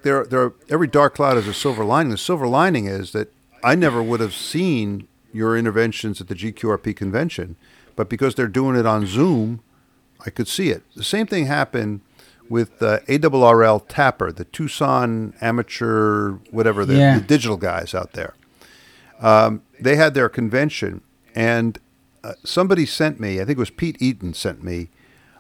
[0.03, 0.25] there.
[0.25, 2.11] There, every dark cloud has a silver lining.
[2.11, 3.33] The silver lining is that
[3.63, 7.57] I never would have seen your interventions at the GQRP convention,
[7.97, 9.61] but because they're doing it on Zoom,
[10.27, 10.83] I could see it.
[10.97, 12.01] The same thing happened
[12.49, 17.19] with uh, ARRL TAPR, the Tucson amateur, whatever, the, Yeah.
[17.19, 18.35] the digital guys out there.
[19.21, 21.03] Um, they had their convention,
[21.35, 21.79] and
[22.25, 24.89] uh, somebody sent me, I think it was Pete Eaton sent me,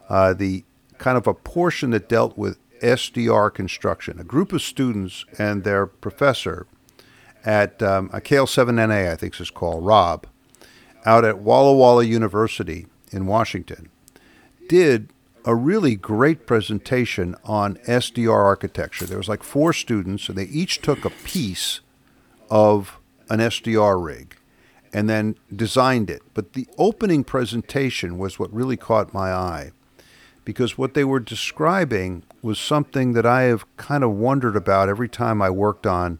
[0.09, 0.65] uh, the
[0.99, 4.19] kind of a portion that dealt with SDR construction.
[4.19, 6.67] A group of students and their professor
[7.45, 10.27] at um, a KL7NA, I think it's called, Rob,
[11.05, 13.89] out at Walla Walla University in Washington,
[14.69, 15.13] did
[15.45, 19.07] a really great presentation on SDR architecture.
[19.07, 21.81] There was like four students, and they each took a piece
[22.51, 22.99] of
[23.31, 24.37] an SDR rig
[24.93, 26.23] and then designed it.
[26.35, 29.73] But the opening presentation was what really caught my eye
[30.45, 35.09] because what they were describing was something that I have kind of wondered about every
[35.09, 36.19] time I worked on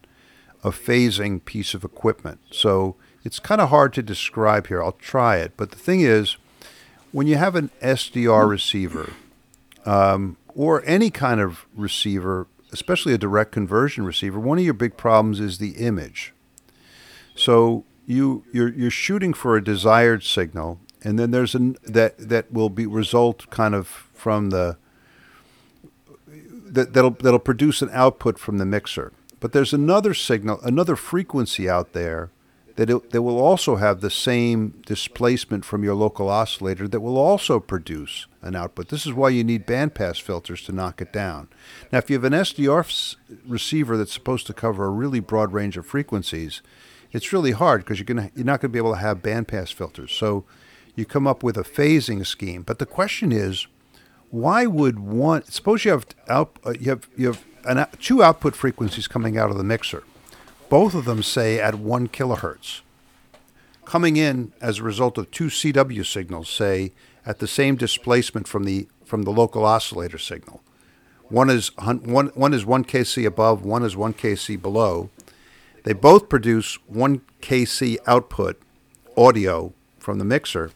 [0.63, 2.41] a phasing piece of equipment.
[2.51, 4.83] So it's kind of hard to describe here.
[4.83, 5.53] I'll try it.
[5.57, 6.37] But the thing is,
[7.13, 9.13] when you have an SDR receiver
[9.85, 14.97] um, or any kind of receiver, especially a direct conversion receiver, one of your big
[14.97, 16.33] problems is the image.
[17.35, 22.53] So you you're, you're shooting for a desired signal, and then there's an that that
[22.53, 24.77] will be result kind of from the
[26.27, 29.13] that that'll that'll produce an output from the mixer.
[29.41, 32.31] But there's another signal, another frequency out there
[32.77, 37.19] that it, that will also have the same displacement from your local oscillator that will
[37.19, 38.89] also produce an output.
[38.89, 41.49] This is why you need bandpass filters to knock it down.
[41.91, 43.17] Now, if you have an SDR
[43.47, 46.63] receiver that's supposed to cover a really broad range of frequencies,
[47.13, 49.73] it's really hard because you're gonna you're not going to be able to have bandpass
[49.73, 50.13] filters.
[50.13, 50.45] So
[50.95, 52.63] you come up with a phasing scheme.
[52.63, 53.67] But the question is,
[54.31, 55.45] why would one?
[55.45, 59.51] Suppose you have out uh, you have you have an, two output frequencies coming out
[59.51, 60.05] of the mixer.
[60.69, 62.81] Both of them say at one kilohertz.
[63.85, 66.93] Coming in as a result of two CW signals, say
[67.27, 70.63] at the same displacement from the from the local oscillator signal.
[71.29, 75.11] One is one, one is 1 kc above, one is 1 kc below.
[75.85, 78.61] They both produce 1 kc output
[79.17, 80.73] audio from the mixer.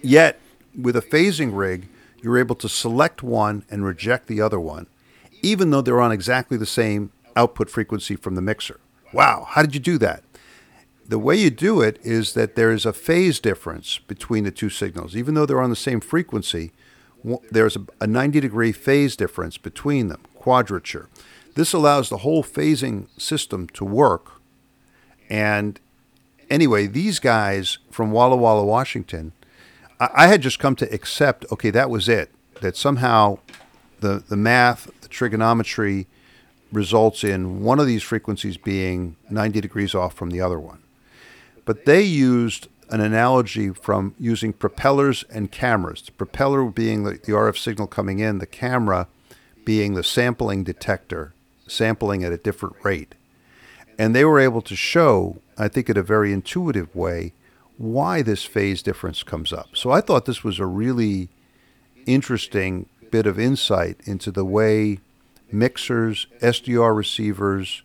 [0.00, 0.40] Yet,
[0.80, 1.88] with a phasing rig,
[2.22, 4.86] you're able to select one and reject the other one,
[5.42, 8.80] even though they're on exactly the same output frequency from the mixer.
[9.12, 10.22] Wow, how did you do that?
[11.06, 14.70] The way you do it is that there is a phase difference between the two
[14.70, 15.16] signals.
[15.16, 16.70] Even though they're on the same frequency,
[17.50, 21.08] there's a 90 degree phase difference between them, quadrature.
[21.56, 24.40] This allows the whole phasing system to work.
[25.28, 25.80] And
[26.48, 29.32] anyway, these guys from Walla Walla, Washington,
[30.00, 32.30] I, had just come to accept okay, that was it.
[32.62, 33.38] That somehow
[34.00, 36.06] the, the math, the trigonometry
[36.72, 40.82] results in one of these frequencies being 90 degrees off from the other one.
[41.64, 46.02] But they used an analogy from using propellers and cameras.
[46.02, 49.06] The propeller being the, the RF signal coming in, the camera
[49.64, 51.34] being the sampling detector
[51.68, 53.14] sampling at a different rate.
[53.98, 57.32] And they were able to show, I think in a very intuitive way,
[57.80, 59.74] why this phase difference comes up.
[59.74, 61.30] So I thought this was a really
[62.04, 64.98] interesting bit of insight into the way
[65.50, 67.82] mixers, SDR receivers,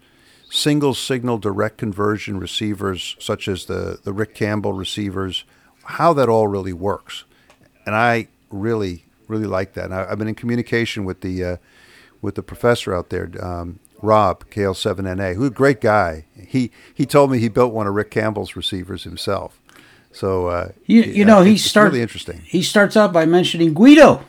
[0.50, 5.46] single signal direct conversion receivers, such as the, the Rick Campbell receivers,
[5.86, 7.24] how that all really works.
[7.86, 9.86] And I really, really like that.
[9.86, 11.58] And I, have been in communication with the uh,
[12.22, 16.26] with the professor out there, um, Rob KL7NA, who's a great guy.
[16.36, 19.62] He he told me he built one of Rick Campbell's receivers himself.
[20.16, 22.42] So uh, you you know he starts really interesting.
[22.46, 24.24] He starts out by mentioning Guido.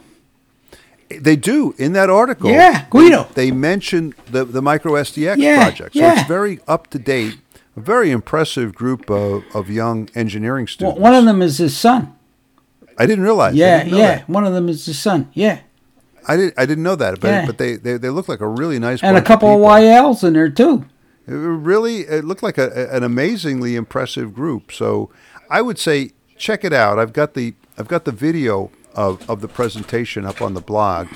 [1.08, 2.50] They do in that article.
[2.50, 3.28] Yeah, Guido.
[3.34, 5.94] They, they mention the the micro SDX yeah, project.
[5.94, 6.18] So yeah.
[6.18, 7.38] it's very up to date.
[7.76, 10.98] A very impressive group of, of young engineering students.
[10.98, 12.16] Well, one of them is his son.
[12.98, 13.54] I didn't realize.
[13.54, 14.14] Yeah, didn't yeah.
[14.16, 14.28] That.
[14.28, 15.28] One of them is his son.
[15.34, 15.60] Yeah.
[16.26, 16.54] I didn't.
[16.56, 17.46] I didn't know that, but Yeah.
[17.46, 19.68] but they, they they look like a really nice And a couple of people.
[19.68, 20.86] YLs in there too.
[21.28, 24.72] It really, it looked like a, an amazingly impressive group.
[24.72, 25.10] So
[25.50, 26.98] I would say check it out.
[26.98, 31.08] I've got the I've got the video of, of the presentation up on the blog.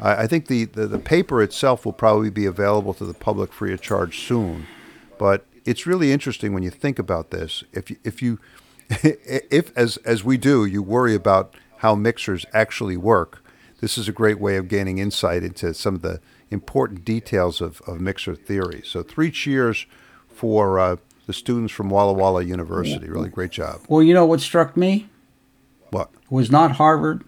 [0.00, 3.52] I, I think the, the, the paper itself will probably be available to the public
[3.52, 4.66] free of charge soon.
[5.18, 7.64] But it's really interesting when you think about this.
[7.72, 8.38] If you, if you
[8.88, 13.44] if as as we do, you worry about how mixers actually work.
[13.80, 16.20] This is a great way of gaining insight into some of the
[16.50, 18.80] important details of, of mixer theory.
[18.84, 19.86] So three cheers
[20.28, 20.96] for uh,
[21.26, 23.08] the students from Walla Walla University.
[23.08, 23.80] Really great job.
[23.88, 25.08] Well, you know what struck me?
[25.90, 26.10] What?
[26.22, 27.24] It was not Harvard.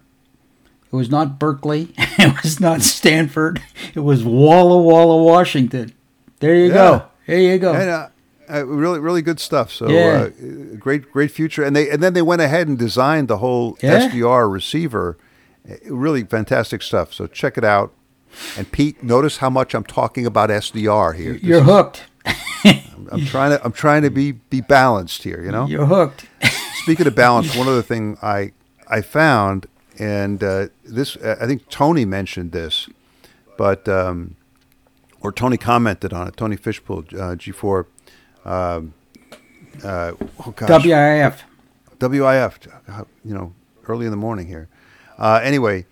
[0.90, 1.92] It was not Berkeley.
[2.20, 3.62] It was not Stanford.
[3.94, 5.92] It was Walla Walla, Washington.
[6.40, 6.72] There you Yeah.
[6.74, 7.02] go.
[7.26, 7.72] There you go.
[7.74, 8.08] And, uh,
[8.52, 9.70] uh, really, really good stuff.
[9.72, 10.28] So, Yeah.
[10.28, 11.62] uh, great, great future.
[11.62, 14.08] And they, and then they went ahead and designed the whole Yeah.
[14.08, 15.16] SDR receiver.
[15.68, 17.12] Uh, Really fantastic stuff.
[17.14, 17.92] So check it out.
[18.56, 21.34] And Pete, notice how much I'm talking about SDR here.
[21.42, 22.04] You're hooked.
[23.10, 25.42] I'm trying to, I'm trying to be, be balanced here.
[25.42, 25.66] You know.
[25.66, 26.26] You're hooked.
[26.82, 28.52] Speaking of balance, one other thing I,
[28.88, 29.66] I found,
[29.98, 32.88] and uh, this, I think Tony mentioned this,
[33.58, 34.36] but um,
[35.20, 36.36] or Tony commented on it.
[36.36, 37.86] Tony Fishpool, uh, G4,
[38.44, 38.94] um,
[39.84, 40.12] uh,
[40.46, 41.40] oh gosh, WIF.
[41.98, 43.52] WIF, uh, you know,
[43.86, 44.68] early in the morning here.
[45.18, 45.84] Uh, anyway,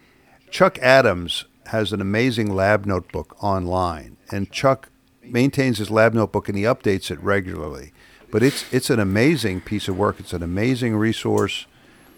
[0.51, 4.89] Chuck Adams has an amazing lab notebook online, and Chuck
[5.31, 7.93] maintains his lab notebook and he updates it regularly.
[8.31, 10.21] But it's it's an amazing piece of work.
[10.21, 11.67] It's an amazing resource.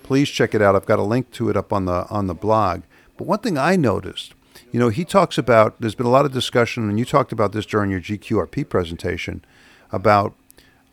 [0.03, 0.75] Please check it out.
[0.75, 2.83] I've got a link to it up on the on the blog.
[3.17, 4.35] But one thing I noticed,
[4.73, 7.53] you know, he talks about there's been a lot of discussion, and you talked about
[7.53, 9.45] this during your GQRP presentation
[9.93, 10.35] about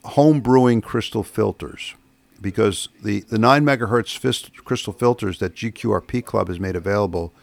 [0.03, 1.95] home brewing crystal filters
[2.41, 7.34] because the, the 9 megahertz fist, crystal filters that GQRP Club has made available,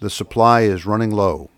[0.00, 1.48] the supply is running low.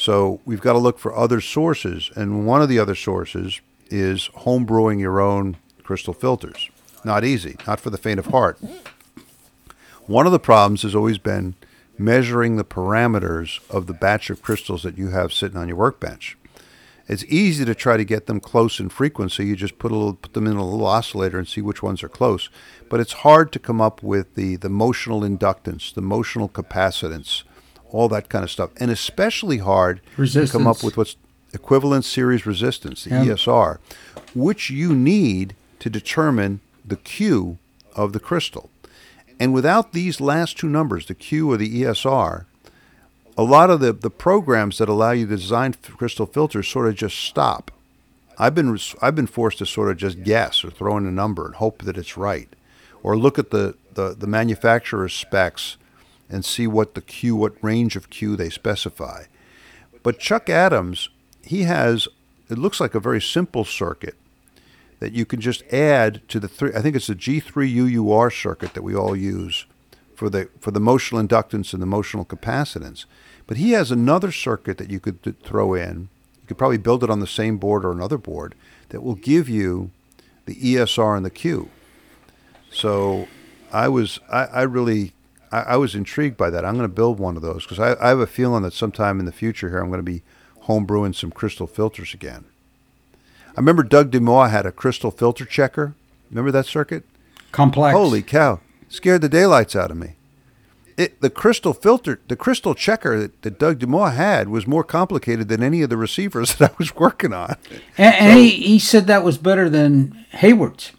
[0.00, 4.30] So we've got to look for other sources, and one of the other sources is
[4.34, 6.70] home brewing your own crystal filters.
[7.04, 8.58] Not easy, not for the faint of heart.
[10.06, 11.54] One of the problems has always been
[11.98, 16.38] measuring the parameters of the batch of crystals that you have sitting on your workbench.
[17.06, 19.44] It's easy to try to get them close in frequency.
[19.44, 22.02] You just put a little, put them in a little oscillator and see which ones
[22.02, 22.48] are close.
[22.88, 27.42] But it's hard to come up with the the motional inductance, the motional capacitance,
[27.92, 30.50] all that kind of stuff, and especially hard Resistance.
[30.50, 31.16] to come up with what's
[31.52, 33.24] equivalent series resistance, the Yeah.
[33.34, 33.78] ESR,
[34.34, 37.58] which you need to determine the Q
[37.96, 38.70] of the crystal.
[39.40, 42.44] And without these last two numbers, the Q or the ESR,
[43.36, 46.88] a lot of the, the programs that allow you to design f- crystal filters sort
[46.88, 47.70] of just stop.
[48.38, 51.46] I've been I've been forced to sort of just guess or throw in a number
[51.46, 52.48] and hope that it's right,
[53.02, 55.76] or look at the, the, the manufacturer's specs
[56.30, 59.24] and see what the Q, what range of Q they specify.
[60.02, 61.10] But Chuck Adams,
[61.42, 62.08] he has
[62.48, 64.16] it looks like a very simple circuit
[64.98, 66.72] that you can just add to the three.
[66.74, 69.66] I think it's the G3UUR circuit that we all use
[70.14, 73.04] for the for the motional inductance and the motional capacitance.
[73.46, 76.08] But he has another circuit that you could th- throw in.
[76.42, 78.54] You could probably build it on the same board or another board
[78.90, 79.90] that will give you
[80.46, 81.70] the ESR and the Q.
[82.70, 83.28] So
[83.72, 85.12] I was I, I really
[85.52, 86.64] I, I was intrigued by that.
[86.64, 89.20] I'm going to build one of those because I, I have a feeling that sometime
[89.20, 90.22] in the future here I'm going to be
[90.64, 92.44] homebrewing some crystal filters again.
[93.48, 95.94] I remember Doug DeMaw had a crystal filter checker.
[96.30, 97.04] Remember that circuit?
[97.50, 97.96] Complex.
[97.96, 98.60] Holy cow!
[98.88, 100.14] Scared the daylights out of me.
[100.96, 105.48] It, the crystal filter, the crystal checker that, that Doug DeMaw had was more complicated
[105.48, 107.56] than any of the receivers that I was working on.
[107.98, 110.92] And, and he, he said that was better than Hayward's.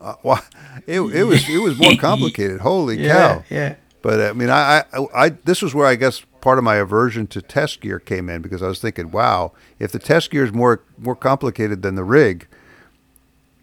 [0.00, 0.42] Uh, well,
[0.86, 2.60] it, it was it was more complicated.
[2.60, 3.44] Holy Yeah, cow!
[3.50, 3.74] yeah.
[4.02, 7.26] But I mean, I, I, I, this was where I guess part of my aversion
[7.28, 10.52] to test gear came in because I was thinking, wow, if the test gear is
[10.52, 12.46] more more complicated than the rig,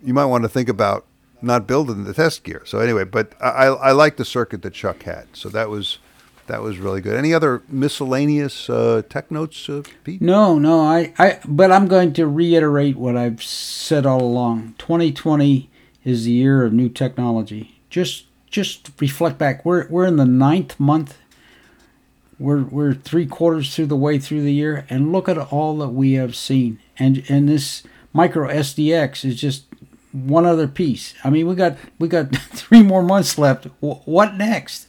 [0.04, 1.06] you might want to think about
[1.42, 2.62] not building the test gear.
[2.66, 5.98] So anyway, but I, I I like the circuit that Chuck had, so that was
[6.46, 7.16] that was really good.
[7.16, 10.22] Any other miscellaneous uh, tech notes, uh, Pete?
[10.22, 14.76] No, no, I, I, but I'm going to reiterate what I've said all along.
[14.78, 15.70] 2020
[16.08, 17.80] is the year of new technology.
[17.90, 19.66] Just, just reflect back.
[19.66, 21.18] We're, we're in the ninth month.
[22.40, 25.90] We're, we're three quarters through the way through the year, and look at all that
[25.90, 26.80] we have seen.
[27.00, 27.84] And, and this
[28.14, 29.66] micro SDX is just
[30.12, 31.14] one other piece.
[31.24, 33.66] I mean, we got, we got three more months left.
[33.82, 34.88] Wh- What next?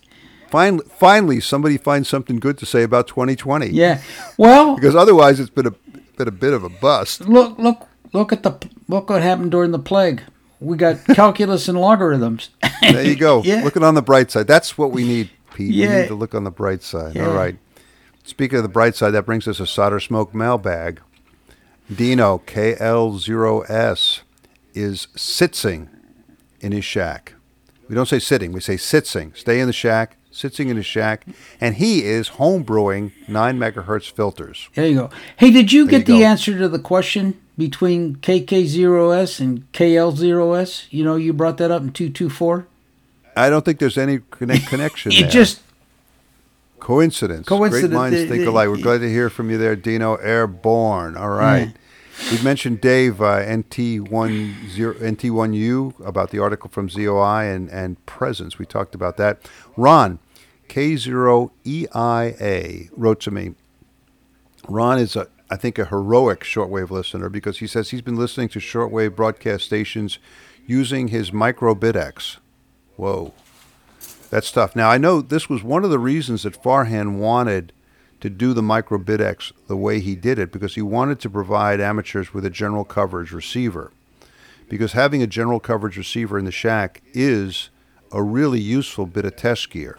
[0.51, 3.69] Finally, finally, somebody finds something good to say about 2020.
[3.71, 4.01] Yeah.
[4.39, 5.73] Well, Because otherwise, it's been a
[6.17, 7.21] been a bit of a bust.
[7.29, 8.59] look look look at the
[8.89, 10.23] look what happened during the plague
[10.61, 12.51] we got calculus and logarithms
[12.83, 13.43] There you go.
[13.45, 14.47] yeah Looking on the bright side.
[14.47, 15.75] That's what we need, Pete.
[15.75, 17.15] We need to look on the bright side.
[17.17, 17.27] Yeah.
[17.29, 17.57] All right.
[18.25, 21.01] Speaking of the bright side, that brings us a solder smoke mailbag.
[21.95, 24.21] Dino KL0S
[24.75, 25.89] is sitzing
[26.61, 27.35] in his shack.
[27.89, 29.35] We don't say sitting, we say sitzing.
[29.37, 31.25] Stay in the shack, sitzing in his shack,
[31.61, 34.69] and he is home brewing nine megahertz filters.
[34.75, 36.27] there you go hey did you There get you the go.
[36.27, 41.93] answer to the question between kk0s and kl0s you know you brought that up in
[41.93, 42.67] 224
[43.37, 45.31] I don't think there's any connect, connection it there.
[45.31, 45.61] just
[46.81, 47.47] Coincidence.
[47.47, 47.91] Coincidence.
[47.91, 48.69] Great minds think alike.
[48.69, 50.15] We're glad to hear from you there, Dino.
[50.17, 51.17] Airborne.
[51.17, 51.75] All right.
[52.33, 54.07] We mentioned Dave uh, NT10
[54.97, 58.59] NT1U about the article from ZOI and, and presence.
[58.59, 59.49] We talked about that.
[59.77, 60.19] Ron
[60.69, 61.51] K0EIA
[62.97, 63.55] wrote to me.
[64.69, 68.49] Ron is a I think a heroic shortwave listener because he says he's been listening
[68.51, 70.19] to shortwave broadcast stations
[70.67, 72.37] using his microBitX.
[72.97, 73.33] Whoa.
[74.31, 74.77] That's tough.
[74.77, 77.73] Now, I know this was one of the reasons that Farhan wanted
[78.21, 82.35] to do the microBitX the way he did it because he wanted to provide amateurs
[82.35, 83.91] with a general coverage receiver.
[84.69, 87.71] Because having a general coverage receiver in the shack is
[88.13, 89.99] a really useful bit of test gear.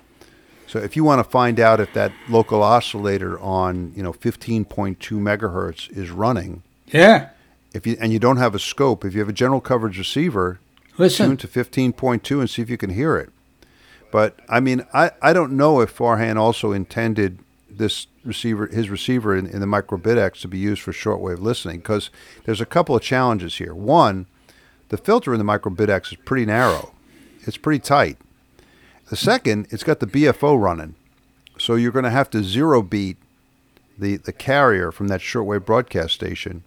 [0.69, 4.97] So if you want to find out if that local oscillator on you know 15.2
[4.97, 7.29] megahertz is running, Yeah.
[7.73, 10.59] if you and you don't have a scope, if you have a general coverage receiver,
[10.99, 11.29] Listen.
[11.29, 13.31] tune to 15.2 and see if you can hear it.
[14.11, 19.35] But I mean, I, I don't know if Farhan also intended this receiver, his receiver
[19.35, 22.11] in, in the microBitX to be used for shortwave listening because
[22.45, 23.73] there's a couple of challenges here.
[23.73, 24.27] One,
[24.89, 26.93] the filter in the microBitX is pretty narrow,
[27.47, 28.17] it's pretty tight.
[29.09, 30.95] The second, it's got the BFO running,
[31.57, 33.17] so you're going to have to zero beat
[33.97, 36.63] the, the carrier from that shortwave broadcast station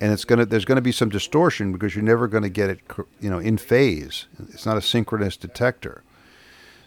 [0.00, 2.80] and it's gonna there's gonna be some distortion because you're never gonna get it
[3.20, 4.26] you know in phase.
[4.48, 6.02] It's not a synchronous detector.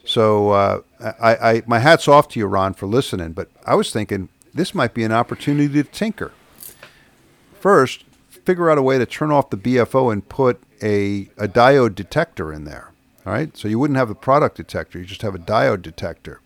[0.06, 3.34] So uh, I, I my hats off to you, Ron, for listening.
[3.34, 6.32] But I was thinking this might be an opportunity to tinker.
[7.54, 11.95] First, figure out a way to turn off the BFO and put a, a diode
[11.95, 12.91] detector in there.
[13.26, 16.41] All right, so you wouldn't have the product detector; you just have a diode detector.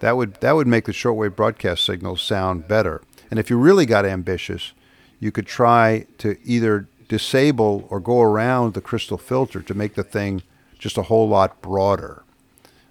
[0.00, 3.02] That would that would make the shortwave broadcast signals sound better.
[3.30, 4.72] And if you really got ambitious,
[5.18, 10.02] you could try to either disable or go around the crystal filter to make the
[10.02, 10.42] thing
[10.78, 12.22] just a whole lot broader.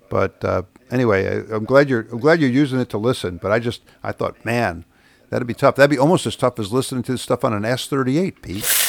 [0.10, 3.38] But uh, anyway, I, I'm glad you're I'm glad you're using it to listen.
[3.38, 4.86] But I just I thought, man,
[5.30, 5.76] that'd be tough.
[5.76, 8.89] That'd be almost as tough as listening to this stuff on an S38, Pete.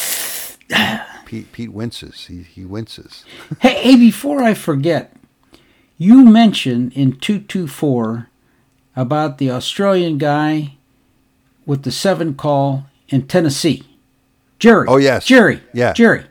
[1.24, 2.26] Pete Pete winces.
[2.26, 3.24] He he winces.
[3.60, 5.14] Hey, hey, before I forget,
[5.98, 8.28] you mentioned in 224
[8.96, 10.76] about the Australian guy
[11.66, 13.84] with the seven call in Tennessee.
[14.58, 14.86] Jerry.
[14.88, 15.24] Oh, yes.
[15.24, 15.62] Jerry.
[15.72, 15.92] Yeah.
[15.92, 16.24] Jerry.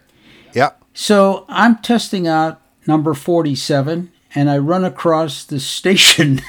[0.53, 0.71] Yeah.
[0.93, 6.41] So I'm testing out number 47 and I run across the station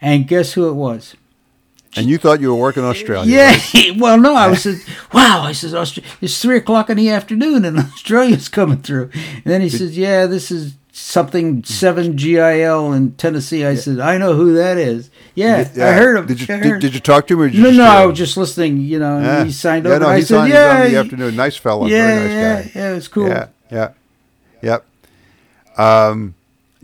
[0.00, 1.14] and guess who it was?
[1.96, 3.30] And you thought you were working Australia.
[3.30, 3.50] Yeah.
[3.74, 3.92] right?
[3.96, 4.76] well, no, I was said,
[5.12, 5.42] wow.
[5.42, 9.10] I says, Australia, it's three o'clock in the afternoon and Australia's coming through.
[9.14, 13.64] And then he says, yeah, this is something seven GIL in Tennessee.
[13.64, 15.10] I said, I know who that is.
[15.34, 16.26] Yeah, I heard him.
[16.26, 17.40] Did you I did, did you talk to him?
[17.40, 18.78] Or did you no, just no, I was just listening.
[18.78, 19.44] You know, Yeah.
[19.44, 20.00] he signed yeah, over.
[20.00, 21.36] No, and I he's said, yeah, in the afternoon.
[21.36, 21.88] Nice fella.
[21.88, 22.70] yeah, Very nice yeah, guy.
[22.74, 22.90] yeah.
[22.90, 23.28] It was cool.
[23.28, 23.92] Yeah, yeah,
[24.62, 24.84] yep.
[25.78, 26.34] Um,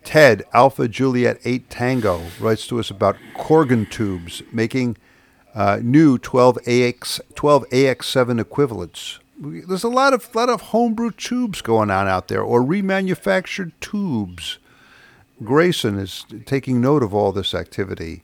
[0.05, 4.97] Ted Alpha Juliet Eight Tango writes to us about Corgan tubes making
[5.55, 9.19] uh, new 12 AX 12 AX7 equivalents.
[9.39, 14.59] There's a lot of lot of homebrew tubes going on out there, or remanufactured tubes.
[15.43, 18.23] Grayson is taking note of all this activity.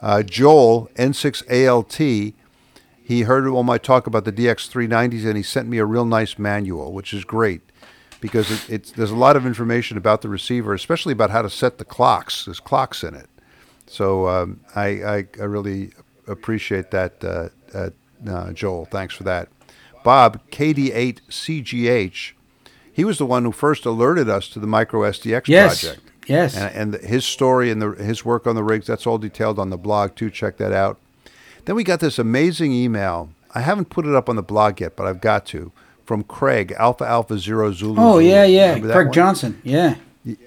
[0.00, 2.34] Uh, Joel N6ALT
[3.02, 6.38] he heard all my talk about the DX390s and he sent me a real nice
[6.38, 7.60] manual, which is great
[8.20, 11.50] because it, it's there's a lot of information about the receiver, especially about how to
[11.50, 12.44] set the clocks.
[12.44, 13.28] There's clocks in it,
[13.86, 15.92] so um, I, I I really
[16.26, 17.90] appreciate that, uh, uh,
[18.28, 18.84] uh, Joel.
[18.84, 19.48] Thanks for that.
[20.04, 22.32] Bob KD8CGH,
[22.92, 25.80] he was the one who first alerted us to the Micro SDX Yes.
[25.82, 26.06] project.
[26.26, 26.56] Yes.
[26.56, 29.70] And, and his story and the, his work on the rigs, that's all detailed on
[29.70, 30.30] the blog too.
[30.30, 30.98] Check that out.
[31.64, 33.30] Then we got this amazing email.
[33.54, 35.72] I haven't put it up on the blog yet, but I've got to.
[36.10, 37.94] From Craig, Alpha Alpha Zero Zulu.
[37.96, 38.28] oh Zulu.
[38.28, 38.80] yeah, yeah.
[38.80, 39.12] Craig one?
[39.12, 39.60] Johnson.
[39.62, 39.94] Yeah.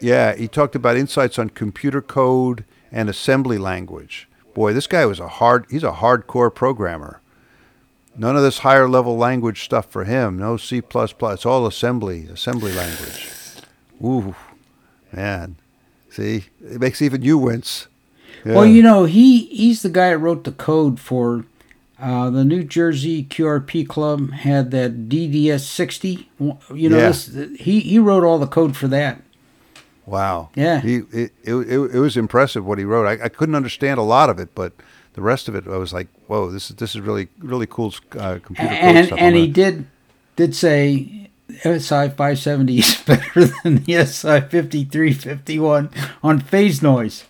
[0.01, 4.27] Yeah, he talked about insights on computer code and assembly language.
[4.53, 7.21] Boy, this guy was a hard he's a hardcore programmer.
[8.17, 10.37] None of this higher level language stuff for him.
[10.37, 10.81] No C++.
[10.85, 13.29] It's all assembly, assembly language.
[14.03, 14.35] Ooh,
[15.13, 15.55] man.
[16.09, 17.87] See, it makes even you wince.
[18.43, 21.45] Well, you know, he he's the guy that wrote the code for
[22.03, 26.29] uh, the New Jersey QRP Club had that DDS sixty.
[26.39, 27.07] You know, Yeah.
[27.07, 27.27] this,
[27.57, 29.21] he he wrote all the code for that.
[30.05, 30.49] Wow.
[30.55, 30.81] Yeah.
[30.81, 33.05] He it, it, it, was impressive what he wrote.
[33.07, 34.73] I, I couldn't understand a lot of it, but
[35.13, 37.93] the rest of it, I was like, whoa, this is this is really really cool
[38.19, 39.19] uh, computer code and stuff.
[39.19, 39.85] and he did
[40.35, 41.29] did say
[41.63, 45.89] SI five seventy is better than the SI fifty three fifty one
[46.21, 47.23] on phase noise.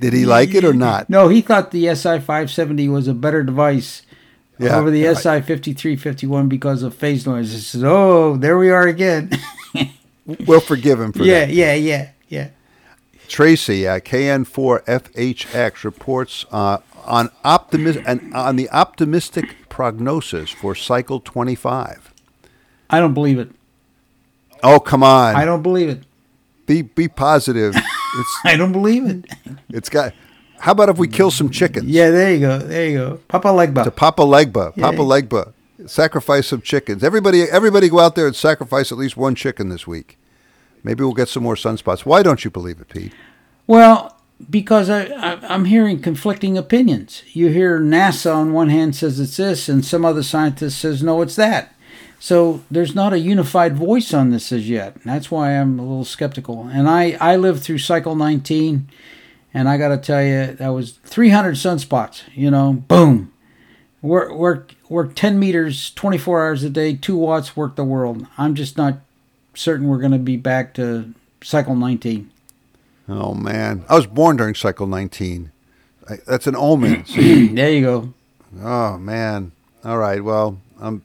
[0.00, 1.08] Did he like it or not?
[1.10, 4.02] No, he thought the SI five seventy was a better device
[4.58, 5.14] Yeah, over the yeah.
[5.14, 7.54] SI fifty three fifty one because of phase noise.
[7.54, 9.30] I said, "Oh, there we are again."
[10.46, 11.50] We'll forgive him for yeah, that.
[11.52, 12.28] yeah, yeah, yeah.
[12.28, 12.48] Yeah.
[13.26, 22.12] Tracy at KN4FHX reports uh, on optimis- and on the optimistic prognosis for cycle 25.
[22.90, 23.50] I don't believe it.
[24.62, 25.34] Oh, come on.
[25.34, 26.02] I don't believe it.
[26.66, 27.74] be be positive.
[28.18, 29.24] it's I don't believe it.
[29.68, 30.12] it's got
[30.58, 31.86] How about if we kill some chickens?
[31.86, 32.58] Yeah, there you go.
[32.58, 33.20] There you go.
[33.28, 33.84] Papa Legba.
[33.84, 33.90] To.
[33.90, 34.72] Papa Legba.
[34.76, 34.90] Yeah.
[34.90, 35.52] Papa Legba.
[35.86, 37.02] Sacrifice some chickens.
[37.02, 40.18] Everybody everybody go out there and sacrifice at least one chicken this week.
[40.82, 42.00] Maybe we'll get some more sunspots.
[42.00, 43.12] Why don't you believe it, Pete?
[43.66, 44.16] Well,
[44.48, 47.22] because I, I, I'm hearing conflicting opinions.
[47.32, 51.20] You hear NASA on one hand says it's this, and some other scientist says no,
[51.22, 51.74] it's that.
[52.22, 54.94] So there's not a unified voice on this as yet.
[55.04, 56.68] That's why I'm a little skeptical.
[56.70, 58.88] And I, I lived through cycle 19,
[59.54, 62.22] and I got to tell you, that was 300 sunspots.
[62.34, 63.32] You know, boom.
[64.02, 68.26] Work, work, work 10 meters, 24 hours a day, two watts, work the world.
[68.36, 68.98] I'm just not
[69.54, 72.30] certain we're going to be back to cycle 19.
[73.08, 75.50] Oh man, I was born during cycle 19.
[76.08, 77.04] I, that's an omen.
[77.54, 78.14] There you go.
[78.62, 79.52] Oh man.
[79.84, 80.22] All right.
[80.22, 81.00] Well, Pete,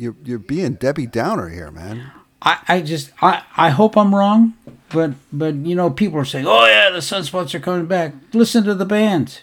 [0.00, 2.10] you're you're being Debbie Downer here, man.
[2.40, 4.54] I, I just I, I hope I'm wrong,
[4.88, 8.14] but but you know people are saying, oh yeah, the sunspots are coming back.
[8.32, 9.42] Listen to the bands.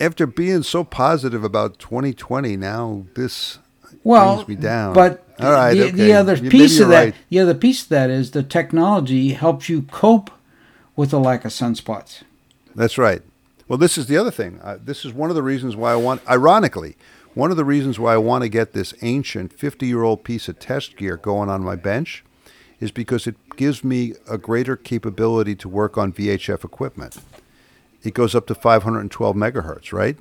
[0.00, 3.58] After being so positive about 2020, now this
[4.02, 4.94] well, brings me down.
[4.94, 5.96] But all right, the, okay.
[5.96, 7.14] the other You- piece of that, right.
[7.28, 10.30] the other piece of that is the technology helps you cope
[10.96, 12.22] with the lack of sunspots.
[12.74, 13.20] That's right.
[13.66, 14.58] Well, this is the other thing.
[14.62, 16.96] Uh, this is one of the reasons why I want, ironically,
[17.38, 20.48] one of the reasons why I want to get this ancient 50 year old piece
[20.48, 22.24] of test gear going on my bench
[22.80, 27.18] is because it gives me a greater capability to work on VHF equipment.
[28.02, 30.16] It goes up to 512 megahertz, right?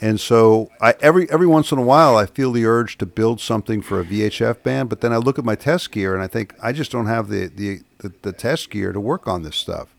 [0.00, 3.38] And so I, every every once in a while, I feel the urge to build
[3.38, 6.28] something for a VHF band, but then I look at my test gear and I
[6.28, 9.56] think I just don't have the, the, the, the test gear to work on this
[9.56, 9.91] stuff.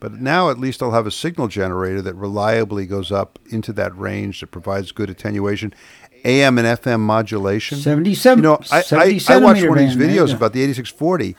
[0.00, 3.96] But now at least I'll have a signal generator that reliably goes up into that
[3.96, 5.74] range that provides good attenuation,
[6.24, 7.78] AM and FM modulation.
[7.78, 8.80] 77 You know, I, I,
[9.18, 11.36] 70 I watched one of these band, there you videos about the 8640.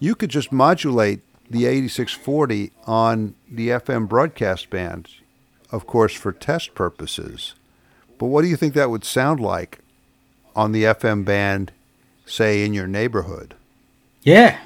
[0.00, 1.20] You could just modulate
[1.50, 5.08] the 8640 on the FM broadcast band,
[5.70, 7.54] of course, for test purposes.
[8.18, 9.80] But what do you think that would sound like
[10.56, 11.72] on the FM band,
[12.26, 13.54] say, in your neighborhood?
[14.22, 14.58] Yeah.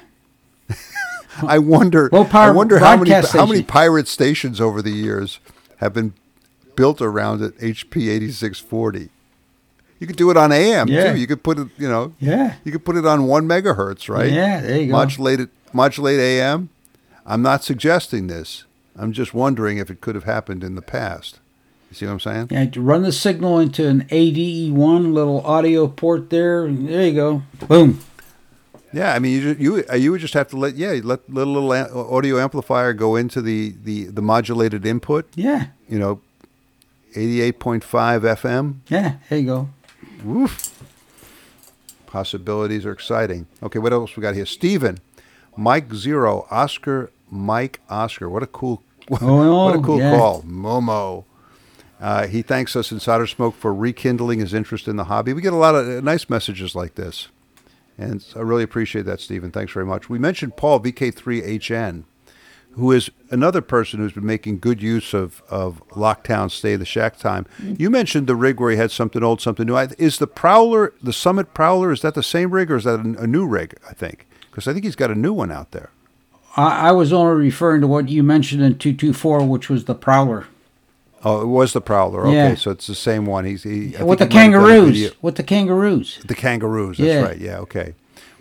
[1.49, 2.09] I wonder.
[2.09, 5.39] Power I wonder how many broadcast how many pirate stations over the years
[5.77, 6.13] have been
[6.75, 9.09] built around it HP eighty six forty.
[9.99, 11.13] You could do it on AM Yeah.
[11.13, 11.19] too.
[11.19, 12.55] You could put it, you know, Yeah.
[12.65, 14.31] you could put it on one megahertz, right?
[14.31, 14.91] Yeah, there you go.
[14.93, 16.69] Modulate it, modulate AM.
[17.25, 18.65] I'm not suggesting this.
[18.97, 21.39] I'm just wondering if it could have happened in the past.
[21.89, 22.47] You see what I'm saying?
[22.51, 26.67] Yeah, to run the signal into an ADE1 little audio port there.
[26.69, 27.43] There you go.
[27.67, 27.99] Boom.
[28.93, 31.47] Yeah, I mean, you you uh, you would just have to let yeah let let
[31.47, 31.71] a little
[32.13, 35.27] audio amplifier go into the the the modulated input.
[35.35, 35.67] Yeah.
[35.89, 36.21] You know,
[37.15, 38.75] eighty eight point five FM.
[38.87, 39.15] Yeah.
[39.29, 39.69] There you go.
[40.23, 40.69] Woof.
[42.05, 43.47] Possibilities are exciting.
[43.63, 44.45] Okay, what else we got here?
[44.45, 44.99] Steven,
[45.57, 48.29] Mike Zero, Oscar, Mike Oscar.
[48.29, 50.15] What a cool, what a cool yeah.
[50.15, 51.25] call, Momo.
[51.99, 55.33] Uh, he thanks us in Insider Smoke for rekindling his interest in the hobby.
[55.33, 57.29] We get a lot of uh, nice messages like this,
[57.97, 59.51] and I really appreciate that, Stephen.
[59.51, 60.09] Thanks very much.
[60.09, 62.03] We mentioned Paul VK3HN,
[62.71, 67.17] who is another person who's been making good use of, of Lockdown Stay the Shack
[67.17, 67.45] Time.
[67.61, 67.75] Mm-hmm.
[67.77, 69.77] You mentioned the rig where he had something old, something new.
[69.77, 73.23] Is the Prowler, the Summit Prowler, is that the same rig or is that a,
[73.23, 74.27] a new rig, I think?
[74.49, 75.89] Because I think he's got a new one out there.
[76.55, 80.47] I, I was only referring to what you mentioned in 224, which was the Prowler.
[81.25, 82.21] Oh, it was the Prowler.
[82.27, 82.55] Okay, Yeah.
[82.55, 83.45] so it's the same one.
[83.45, 85.11] He's he, with the he kangaroos.
[85.21, 86.19] With the kangaroos.
[86.25, 86.97] The kangaroos.
[86.97, 87.21] That's Yeah.
[87.21, 87.37] right.
[87.39, 87.59] Yeah.
[87.59, 87.93] Okay.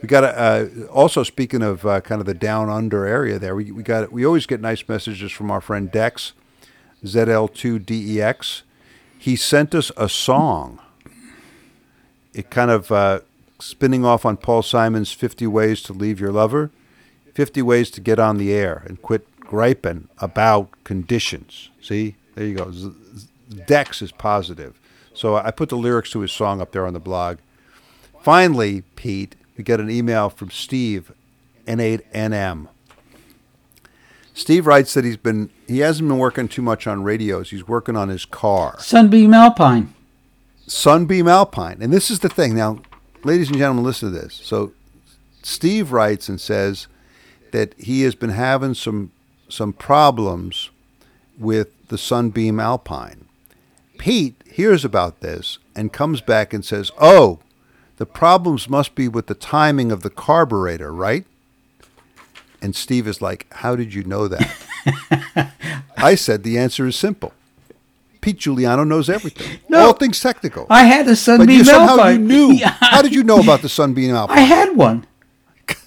[0.02, 3.54] We got a, uh, also speaking of uh, kind of the down under area there.
[3.54, 6.32] We we got we always get nice messages from our friend Dex,
[7.04, 8.62] ZL2DEX.
[8.62, 8.62] E
[9.18, 10.80] He sent us a song.
[12.34, 13.20] It kind of uh,
[13.60, 16.70] spinning off on Paul Simon's 50 Ways to Leave Your Lover,
[17.34, 21.68] 50 Ways to Get on the Air and Quit Griping About Conditions.
[21.80, 22.70] See, there you go.
[22.70, 23.28] Z- Z-
[23.66, 24.78] Dex is positive.
[25.14, 27.38] So I put the lyrics to his song up there on the blog.
[28.22, 31.12] Finally, Pete, we get an email from Steve,
[31.66, 32.68] N8NM.
[34.34, 37.50] Steve writes that he's been he hasn't been working too much on radios.
[37.50, 38.76] He's working on his car.
[38.78, 39.92] Sunbeam Alpine.
[40.66, 41.78] Sunbeam Alpine.
[41.82, 42.54] And this is the thing.
[42.54, 42.80] Now,
[43.24, 44.40] ladies and gentlemen, listen to this.
[44.42, 44.72] So
[45.42, 46.86] Steve writes and says
[47.50, 49.10] that he has been having some
[49.50, 50.70] some problems
[51.38, 53.26] with the Sunbeam Alpine.
[53.98, 57.38] Pete hears about this and comes back and says, "Oh,
[57.98, 61.26] the problems must be with the timing of the carburetor, right?"
[62.62, 65.52] And Steve is like, "How did you know that?"
[65.98, 67.34] I said the answer is simple.
[68.22, 69.58] Pete Juliano knows everything.
[69.68, 69.88] No.
[69.88, 70.66] All things technical.
[70.70, 72.20] I had a But Sunbeam you somehow Alpine.
[72.22, 72.64] you knew.
[72.80, 74.38] How did you know about the Sunbeam Alpine?
[74.38, 75.04] I had one.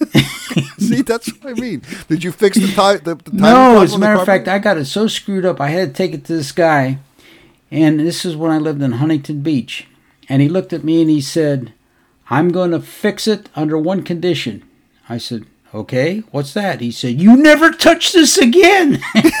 [0.78, 1.82] See, that's what I mean.
[2.08, 3.00] Did you fix the time?
[3.04, 4.48] The, the No, as a matter of fact.
[4.48, 5.60] I got it so screwed up.
[5.60, 6.98] I had to take it to this guy,
[7.70, 9.86] and this is when I lived in Huntington Beach.
[10.28, 11.72] And he looked at me and he said,
[12.30, 14.62] "I'm going to fix it under one condition."
[15.08, 19.00] I said, "Okay, what's that?" He said, "You never touch this again."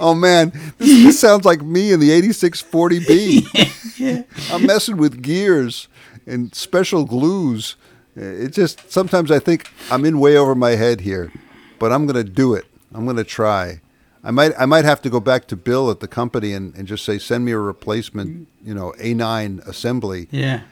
[0.00, 4.24] Oh man, this, this sounds like me in the 8640B.
[4.52, 5.88] I'm messing with gears
[6.26, 7.76] and special glues.
[8.20, 11.32] It just sometimes I think I'm in way over my head here,
[11.78, 12.64] but I'm going to do it.
[12.92, 13.80] I'm going to try.
[14.24, 16.88] I might I might have to go back to Bill at the company and, and
[16.88, 20.26] just say send me a replacement, you know, A9 assembly.
[20.30, 20.62] Yeah.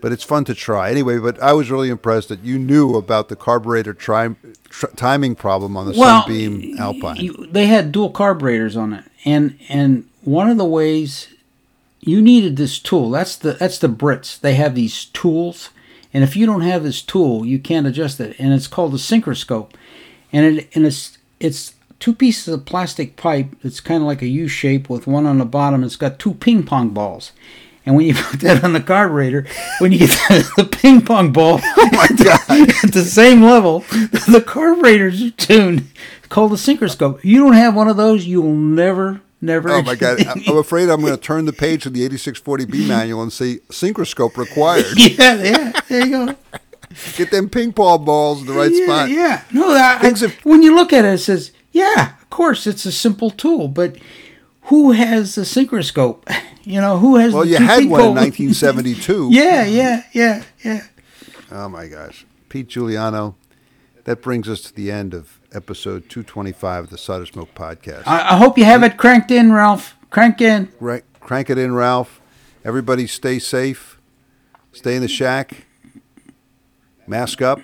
[0.00, 1.18] But it's fun to try anyway.
[1.18, 4.34] But I was really impressed that you knew about the carburetor tri-
[4.68, 7.52] tr- timing problem on the Well, Sunbeam Alpine.
[7.52, 11.28] they had dual carburetors on it, and and one of the ways
[12.00, 13.10] you needed this tool.
[13.10, 14.38] That's the that's the Brits.
[14.38, 15.70] They have these tools,
[16.16, 18.36] and if you don't have this tool, you can't adjust it.
[18.38, 19.72] And it's called a synchroscope,
[20.32, 23.48] and it and it's it's two pieces of plastic pipe.
[23.62, 25.84] It's kind of like a U shape with one on the bottom.
[25.84, 27.32] It's got two ping pong balls.
[27.84, 29.46] And when you put that on the carburetor,
[29.78, 35.22] when you get the, the ping pong ball oh at the same level, the carburetors
[35.22, 35.86] are tuned.
[36.16, 37.24] It's called a synchroscope.
[37.24, 39.70] You don't have one of those, you'll never, never.
[39.70, 40.18] Oh my God!
[40.26, 44.36] I'm afraid I'm going to turn the page of the 8640B manual and see synchroscope
[44.36, 44.86] required.
[44.96, 46.34] yeah, yeah, there you go.
[47.16, 49.10] Get them ping pong balls in the right yeah, spot.
[49.10, 52.66] Yeah, no, that, I- have- when you look at it, it says, yeah, of course,
[52.66, 53.96] it's a simple tool, but
[54.62, 56.22] who has the synchroscope?
[56.68, 57.32] You know, who has?
[57.32, 59.28] Well, you had one in 1972.
[59.30, 60.82] yeah, yeah, yeah, yeah.
[61.52, 63.36] Oh my gosh, Pete Juliano.
[64.02, 68.02] That brings us to the end of episode 225 of the Solder Smoke podcast.
[68.06, 69.94] I, I hope you have it cranked in, Ralph.
[70.10, 70.70] Crank in.
[70.80, 72.20] Right, crank it in, Ralph.
[72.64, 74.00] Everybody, stay safe.
[74.72, 75.66] Stay in the shack.
[77.06, 77.60] Mask up.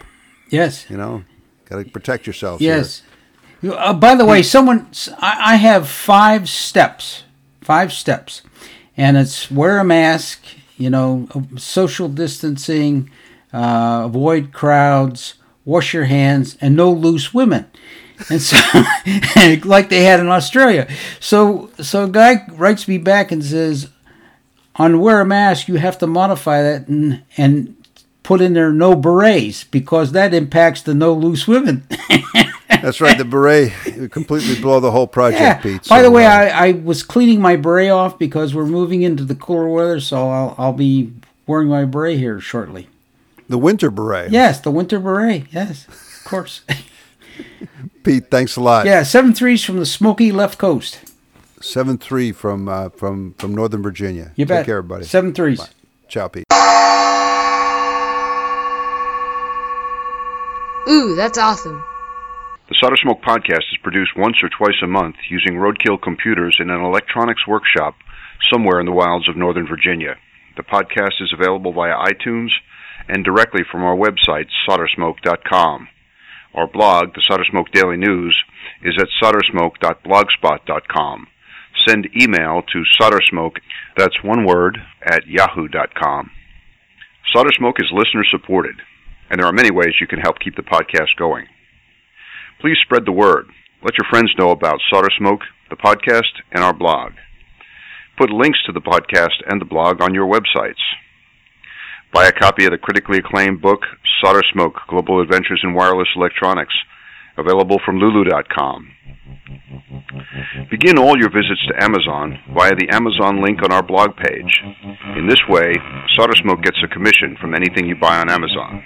[0.51, 0.89] Yes.
[0.89, 1.25] You know,
[1.67, 2.61] got to protect yourselves.
[2.61, 2.77] here.
[2.77, 3.03] Yes.
[3.65, 4.89] Uh, by the way, someone,
[5.19, 7.25] I, I have five steps,
[7.61, 8.43] five steps,
[8.97, 10.43] and it's wear a mask,
[10.77, 13.11] you know, social distancing,
[13.53, 15.35] uh, avoid crowds,
[15.65, 17.67] wash your hands, and no loose women.
[18.31, 18.57] And so,
[19.65, 20.89] like they had in Australia.
[21.21, 23.89] So, so a guy writes me back and says,
[24.77, 27.77] on wear a mask, you have to modify that and, and
[28.23, 31.87] put in there no berets because that impacts the no loose women.
[32.69, 33.17] That's right.
[33.17, 33.73] The beret
[34.11, 35.59] completely blow the whole project, Yeah.
[35.59, 35.89] Pete.
[35.89, 39.03] By so, the way, uh, I, I was cleaning my beret off because we're moving
[39.03, 41.13] into the cooler weather, so I'll, I'll be
[41.47, 42.89] wearing my beret here shortly.
[43.53, 44.33] The winter beret.
[44.33, 45.45] Yes, the winter beret.
[45.53, 46.63] Yes, of course.
[48.03, 48.87] Pete, thanks a lot.
[48.87, 50.99] yeah, seven threes from the smoky left coast.
[51.61, 54.33] Seven three from uh, from from Northern Virginia.
[54.37, 54.67] You Take bet.
[54.67, 55.05] care, everybody.
[55.05, 55.61] Seven threes.
[55.61, 55.69] Bye.
[56.09, 56.45] Ciao, Pete.
[60.89, 61.85] Ooh, that's awesome.
[62.69, 66.71] The Solder Smoke podcast is produced once or twice a month using roadkill computers in
[66.71, 67.95] an electronics workshop
[68.51, 70.17] somewhere in the wilds of Northern Virginia.
[70.57, 72.49] The podcast is available via iTunes
[73.09, 75.89] and directly from our website, soldersmoke.com.
[76.55, 78.37] Our blog, the Solder Smoke Daily News,
[78.83, 81.27] is at soldersmoke.blogspot.com.
[81.89, 83.57] Send email to soldersmoke,
[83.97, 86.31] that's one word, at yahoo.com.
[87.33, 88.77] Solder Smoke is listener supported,
[89.31, 91.47] and there are many ways you can help keep the podcast going.
[92.61, 93.47] Please spread the word.
[93.83, 97.13] Let your friends know about Solder Smoke, the podcast, and our blog.
[98.19, 100.75] Put links to the podcast and the blog on your websites.
[102.13, 103.81] Buy a copy of the critically acclaimed book,
[104.23, 106.75] Solder Smoke Global Adventures in Wireless Electronics,
[107.39, 108.89] available from Lulu.com.
[110.71, 114.63] Begin all your visits to Amazon via the Amazon link on our blog page.
[115.17, 115.73] In this way,
[116.15, 118.83] Solder Smoke gets a commission from anything you buy on Amazon.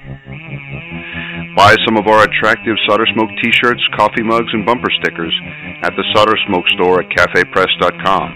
[1.57, 5.33] Buy some of our attractive Solder Smoke t-shirts, coffee mugs, and bumper stickers
[5.81, 8.29] at the Solder Smoke store at cafepress.com.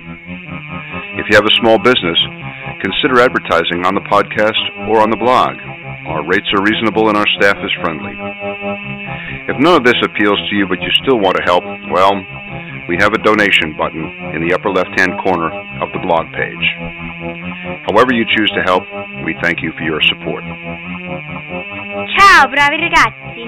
[1.21, 2.17] If you have a small business,
[2.81, 4.57] consider advertising on the podcast
[4.89, 5.53] or on the blog.
[6.09, 8.17] Our rates are reasonable and our staff is friendly.
[9.53, 12.17] If none of this appeals to you but you still want to help, well,
[12.89, 14.01] we have a donation button
[14.33, 15.53] in the upper left-hand corner
[15.85, 16.67] of the blog page.
[17.85, 18.89] However you choose to help,
[19.29, 20.41] we thank you for your support.
[22.07, 23.43] Ciao bravi ragazzi!